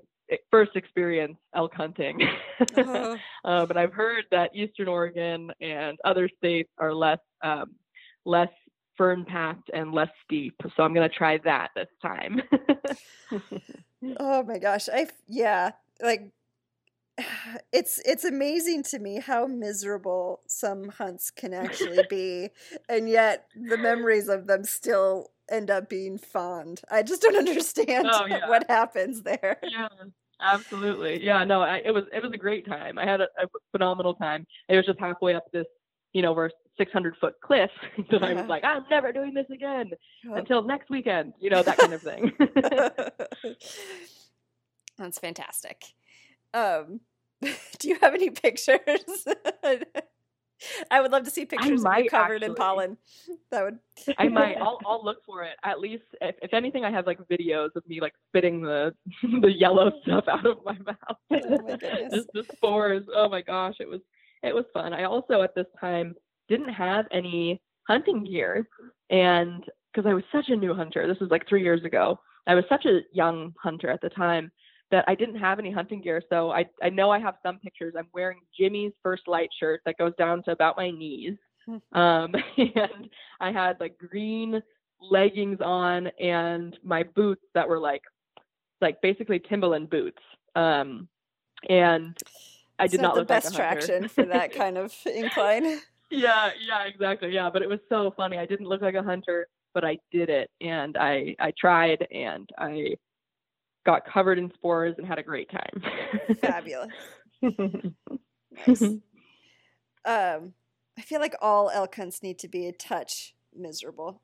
[0.49, 2.27] first experience elk hunting.
[2.75, 3.17] Oh.
[3.45, 7.75] uh, but I've heard that Eastern Oregon and other states are less um,
[8.25, 8.49] less
[8.97, 10.55] fern packed and less steep.
[10.75, 12.41] So I'm gonna try that this time.
[14.19, 14.89] Oh my gosh.
[14.89, 15.71] I yeah,
[16.01, 16.31] like
[17.73, 22.49] it's it's amazing to me how miserable some hunts can actually be
[22.89, 26.81] and yet the memories of them still end up being fond.
[26.91, 28.47] I just don't understand Oh, yeah.
[28.47, 29.59] what happens there.
[29.61, 29.87] yeah,
[30.41, 31.23] absolutely.
[31.23, 32.97] Yeah, no, I, it was it was a great time.
[32.97, 34.45] I had a, a phenomenal time.
[34.69, 35.65] It was just halfway up this,
[36.13, 37.69] you know, we're 600 foot cliff
[38.11, 39.91] that I was like, I'm never doing this again
[40.29, 40.35] Oh.
[40.35, 41.33] until next weekend.
[41.39, 42.31] You know, that kind of thing.
[44.97, 45.83] That's fantastic.
[46.53, 46.99] Um,
[47.41, 49.25] do you have any pictures?
[50.89, 52.97] I would love to see pictures of you covered in pollen.
[53.51, 53.79] That would.
[54.17, 54.55] I might.
[54.57, 55.55] I'll I'll look for it.
[55.63, 58.93] At least, if, if anything, I have like videos of me like spitting the
[59.41, 60.97] the yellow stuff out of my mouth.
[61.31, 62.13] Oh my goodness.
[62.13, 63.03] Just the spores.
[63.13, 63.99] Oh my gosh, it was
[64.43, 64.93] it was fun.
[64.93, 66.15] I also at this time
[66.47, 68.67] didn't have any hunting gear,
[69.09, 72.19] and because I was such a new hunter, this was like three years ago.
[72.45, 74.51] I was such a young hunter at the time
[74.91, 76.21] that I didn't have any hunting gear.
[76.29, 77.95] So I I know I have some pictures.
[77.97, 81.37] I'm wearing Jimmy's First Lite shirt that goes down to about my knees.
[81.93, 84.61] Um, and I had like green
[84.99, 88.01] leggings on and my boots that were like
[88.81, 90.21] like basically Timberland boots.
[90.57, 91.07] Um,
[91.69, 92.17] and
[92.79, 93.57] I did not not the look like best hunter.
[93.85, 95.79] traction for that kind of incline.
[96.09, 97.31] yeah, yeah, exactly.
[97.33, 98.37] Yeah, but it was so funny.
[98.37, 102.49] I didn't look like a hunter, but I did it, and I I tried, and
[102.57, 102.95] I
[103.85, 105.83] got covered in spores and had a great time.
[106.41, 106.91] Fabulous.
[108.67, 108.81] Nice.
[110.05, 110.53] Um,
[110.97, 114.21] I feel like all elk hunts need to be a touch miserable.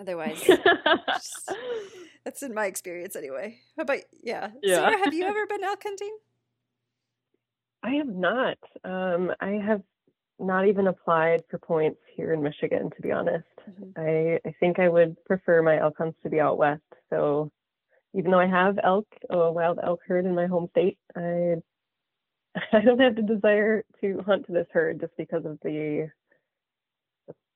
[0.00, 1.52] Otherwise, just-
[2.24, 3.58] that's in my experience anyway.
[3.76, 4.76] How about yeah, Yeah.
[4.76, 4.98] Sarah?
[5.04, 6.16] Have you ever been elk hunting?
[7.88, 8.58] I have not.
[8.84, 9.82] Um, I have
[10.38, 13.46] not even applied for points here in Michigan, to be honest.
[13.68, 13.92] Mhm.
[13.96, 16.82] I, I think I would prefer my elk hunts to be out west.
[17.10, 17.50] So
[18.14, 21.56] even though I have elk, a wild elk herd in my home state, I
[22.72, 26.10] I don't have the desire to hunt to this herd just because of the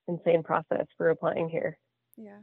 [0.08, 1.78] insane process for applying here.
[2.16, 2.40] Yeah.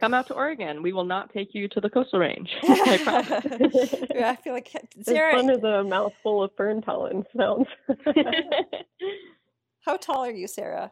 [0.00, 0.82] Come out to Oregon.
[0.82, 2.50] We will not take you to the coastal range.
[2.62, 3.94] I promise.
[4.14, 5.34] yeah, I feel like As Sarah.
[5.36, 7.66] fun as a mouthful of fern pollen sounds.
[9.84, 10.90] How tall are you, Sarah?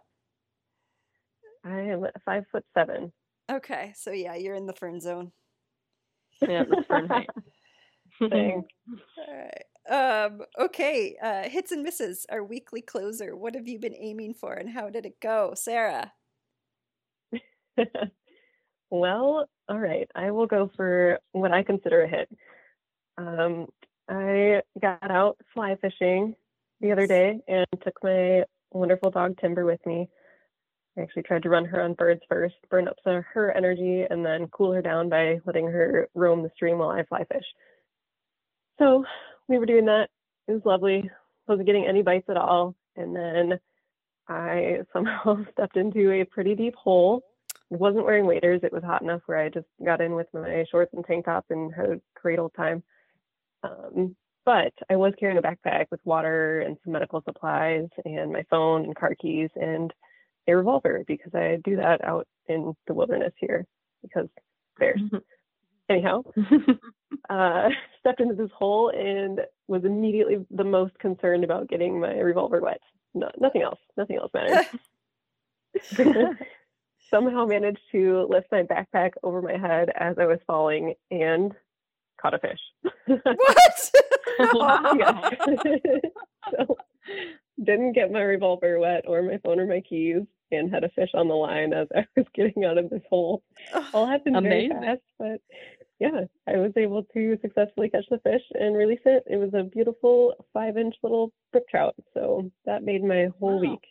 [1.65, 3.13] I am five foot seven.
[3.51, 5.33] Okay, so yeah, you're in the fern zone.
[6.41, 7.29] yeah, that's Fahrenheit.
[8.21, 8.69] Thanks.
[9.19, 9.65] All right.
[10.25, 13.35] Um, okay, uh, hits and misses, our weekly closer.
[13.37, 16.13] What have you been aiming for, and how did it go, Sarah?
[19.03, 20.09] Well, all right.
[20.15, 22.29] I will go for what I consider a hit.
[23.19, 23.67] Um,
[24.09, 26.37] I got out fly fishing
[26.81, 30.09] the other day and took my wonderful dog Timber with me.
[30.97, 34.05] I actually tried to run her on birds first, burn up some of her energy,
[34.09, 37.47] and then cool her down by letting her roam the stream while I fly fish.
[38.79, 39.05] So
[39.49, 40.11] we were doing that.
[40.47, 41.11] It was lovely.
[41.49, 42.77] Wasn't getting any bites at all.
[42.95, 43.59] And then
[44.29, 47.25] I somehow stepped into a pretty deep hole.
[47.83, 48.61] Wasn't wearing waders.
[48.63, 51.47] It was hot enough where I just got in with my shorts and tank top
[51.51, 52.81] and had a great old time.
[53.65, 54.15] Um,
[54.45, 58.85] but I was carrying a backpack with water and some medical supplies and my phone
[58.85, 59.93] and car keys and
[60.47, 63.67] a revolver because I do that out in the wilderness here
[64.01, 64.29] because
[64.79, 65.01] bears.
[65.89, 66.23] Anyhow,
[67.31, 67.69] uh,
[67.99, 72.81] stepped into this hole and was immediately the most concerned about getting my revolver wet.
[73.13, 73.81] No, nothing else.
[73.97, 74.67] Nothing else mattered.
[77.13, 81.53] Somehow managed to lift my backpack over my head as I was falling and
[82.21, 82.61] caught a fish.
[83.07, 83.91] What?
[84.99, 85.31] Yeah.
[86.57, 86.77] so
[87.63, 91.11] didn't get my revolver wet or my phone or my keys and had a fish
[91.15, 93.43] on the line as I was getting out of this hole.
[93.93, 94.81] All happened very Amazing.
[94.83, 95.41] fast, but
[96.01, 99.23] yeah, I was able to successfully catch the fish and release it.
[99.27, 101.95] It was a beautiful five inch little brook trout.
[102.15, 103.71] So that made my whole Wow.
[103.73, 103.85] week.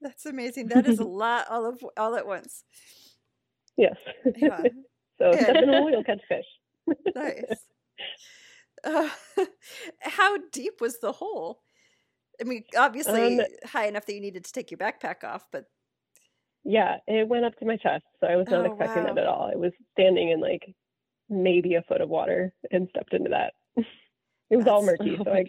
[0.00, 0.68] That's amazing.
[0.68, 2.64] That is a lot all of all at once.
[3.76, 3.96] Yes.
[4.36, 4.62] Yeah.
[5.18, 6.46] so step in a you'll catch fish.
[7.14, 7.44] nice.
[8.84, 9.08] Uh,
[10.02, 11.62] how deep was the hole?
[12.40, 15.64] I mean, obviously Um, high enough that you needed to take your backpack off, but
[16.64, 19.14] Yeah, it went up to my chest, so I was not Oh, expecting wow.
[19.14, 19.50] that at all.
[19.52, 20.62] I was standing in like
[21.28, 23.54] maybe a foot of water and stepped into that.
[24.50, 25.44] it was all murky, Oh so I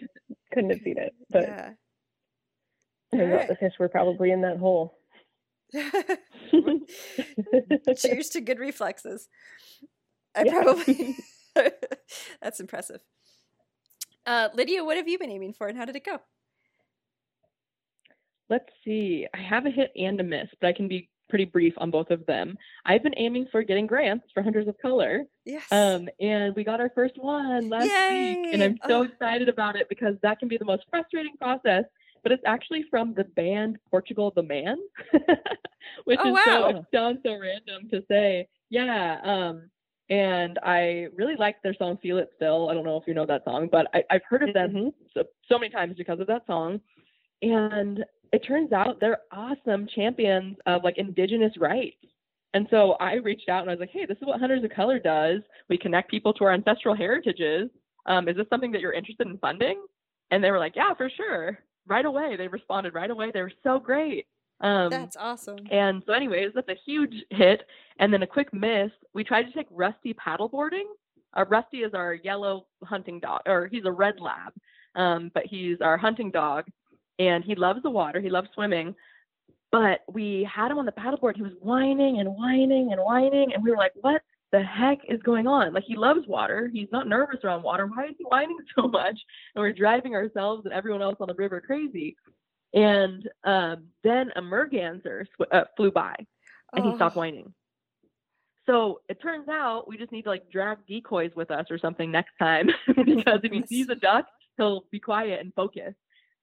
[0.52, 1.14] couldn't have seen it.
[1.30, 1.74] But yeah.
[3.12, 3.48] I thought Alright.
[3.48, 4.96] the fish were probably in that hole.
[7.96, 9.28] Cheers to good reflexes.
[10.34, 10.62] I Yeah.
[10.62, 11.16] probably
[12.42, 13.00] that's impressive.
[14.26, 16.20] Uh, Lydia, what have you been aiming for, and how did it go?
[18.48, 19.26] Let's see.
[19.34, 22.10] I have a hit and a miss, but I can be pretty brief on both
[22.10, 22.56] of them.
[22.84, 25.64] I've been aiming for getting grants for Hunters of Color, Yes.
[25.72, 29.02] um, and we got our first one last week, and I'm so Oh.
[29.02, 31.84] excited about it because that can be the most frustrating process.
[32.22, 34.76] But it's actually from the band Portugal the Man,
[36.04, 36.68] which Oh, is so wow.
[36.68, 38.48] it sounds so random to say.
[38.70, 39.70] Yeah, um,
[40.10, 43.26] and I really like their song "Feel It Still." I don't know if you know
[43.26, 44.94] that song, but I, I've heard of them Mhm.
[45.14, 46.80] so, so many times because of that song.
[47.42, 51.96] And it turns out they're awesome champions of like indigenous rights.
[52.54, 54.70] And so I reached out and I was like, hey, this is what Hunters of
[54.70, 55.40] Color does.
[55.68, 57.70] We connect people to our ancestral heritages.
[58.06, 59.80] Um, is this something that you're interested in funding?
[60.30, 61.58] And they were like, yeah, for sure.
[61.86, 62.36] Right away.
[62.36, 63.30] They responded right away.
[63.32, 64.26] They were so great.
[64.60, 65.58] Um, That's awesome.
[65.70, 67.62] and so, anyways, that's a huge hit.
[67.98, 68.90] And then a quick miss.
[69.14, 70.84] We tried to take Rusty paddleboarding.
[71.34, 74.52] Uh, Rusty is our yellow hunting dog, or he's a red lab,
[74.96, 76.66] um, but he's our hunting dog,
[77.18, 78.20] and he loves the water.
[78.20, 78.94] He loves swimming.
[79.72, 81.36] But we had him on the paddleboard.
[81.36, 84.20] He was whining and whining and whining, and we were like, "What
[84.52, 85.72] the heck is going on?
[85.72, 86.68] Like he loves water.
[86.72, 87.86] He's not nervous around water.
[87.86, 89.18] Why is he whining so much?"
[89.54, 92.16] And we're driving ourselves and everyone else on the river crazy.
[92.74, 96.14] And um, then a merganser sw- uh, flew by,
[96.74, 97.20] and he stopped Oh.
[97.20, 97.52] whining.
[98.66, 102.10] So it turns out we just need to like drag decoys with us or something
[102.10, 102.68] next time
[103.04, 104.26] because if he sees a duck,
[104.56, 105.94] he'll be quiet and focus.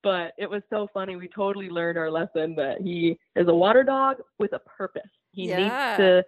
[0.03, 1.15] But it was so funny.
[1.15, 5.09] We totally learned our lesson that he is a water dog with a purpose.
[5.31, 5.57] He Yeah.
[5.57, 6.25] needs to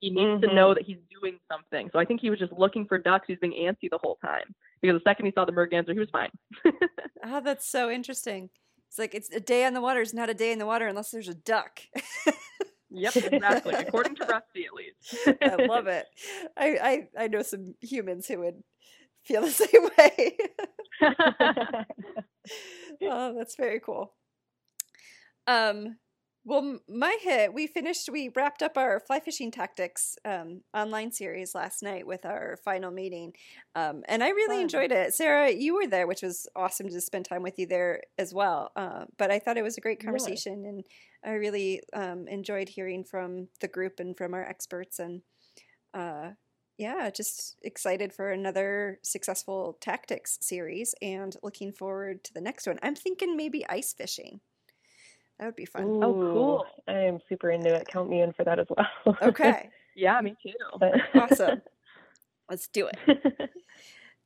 [0.00, 0.54] he needs to Mhm.
[0.54, 1.90] know that he's doing something.
[1.92, 3.26] So I think he was just looking for ducks.
[3.28, 6.10] He's being antsy the whole time because the second he saw the merganser, he was
[6.10, 6.30] fine.
[7.24, 8.50] Oh, that's so interesting.
[8.88, 10.88] It's like it's a day on the water is not a day in the water
[10.88, 11.80] unless there's a duck.
[12.90, 13.74] Yep, exactly.
[13.74, 15.38] According to Rusty, at least.
[15.42, 16.06] I love it.
[16.56, 18.64] I, I I know some humans who would
[19.22, 20.36] feel the same way.
[23.02, 24.12] oh, that's very cool.
[25.46, 25.96] Um,
[26.44, 31.54] well, my hit, we finished, we wrapped up our fly fishing tactics um, online series
[31.54, 33.34] last night with our final meeting.
[33.74, 34.62] Um, and I really Fun.
[34.62, 35.12] enjoyed it.
[35.12, 38.70] Sarah, you were there, which was awesome to spend time with you there as well.
[38.74, 40.84] Uh, but I thought it was a great conversation and
[41.22, 44.98] I really um, enjoyed hearing from the group and from our experts.
[44.98, 45.20] And
[45.92, 46.30] uh,
[46.78, 52.78] yeah, just excited for another successful tactics series and looking forward to the next one.
[52.82, 54.40] I'm thinking maybe ice fishing.
[55.40, 56.04] That would be fun.
[56.04, 56.66] Oh, cool.
[56.86, 57.88] I am super into it.
[57.88, 59.16] Count me in for that as well.
[59.22, 60.52] Okay, yeah, me too.
[61.14, 61.62] Awesome.
[62.48, 63.50] Let's do it.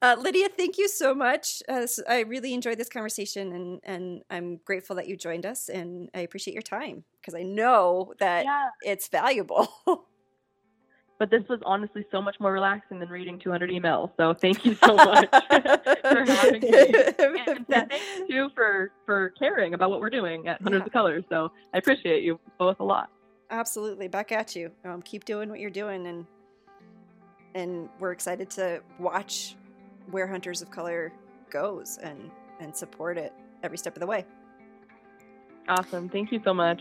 [0.03, 1.63] Uh, Lydia, thank you so much.
[1.67, 6.11] Uh, I really enjoyed this conversation, and, and I'm grateful that you joined us, and
[6.15, 8.69] I appreciate your time because I know that yeah.
[8.83, 9.67] it's valuable.
[11.19, 14.11] But this was honestly so much more relaxing than reading 200 emails.
[14.17, 16.71] So thank you so much for having me.
[17.47, 20.87] And thank you for, for caring about what we're doing at Hunters Yeah.
[20.87, 21.25] of Colors.
[21.29, 23.11] So I appreciate you both a lot.
[23.51, 24.71] Absolutely, back at you.
[24.85, 26.27] Um, keep doing what you're doing, and
[27.55, 29.55] and we're excited to watch
[30.11, 31.13] where Hunters of Color
[31.51, 32.31] goes and
[32.61, 33.33] and support it
[33.63, 34.25] every step of the way.
[35.69, 36.09] Awesome.
[36.09, 36.81] Thank you so much.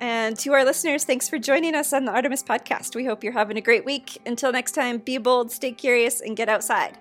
[0.00, 2.94] And to our listeners, thanks for joining us on the Artemis podcast.
[2.94, 4.20] We hope you're having a great week.
[4.26, 6.98] Until next time, be bold, stay curious, and get outside.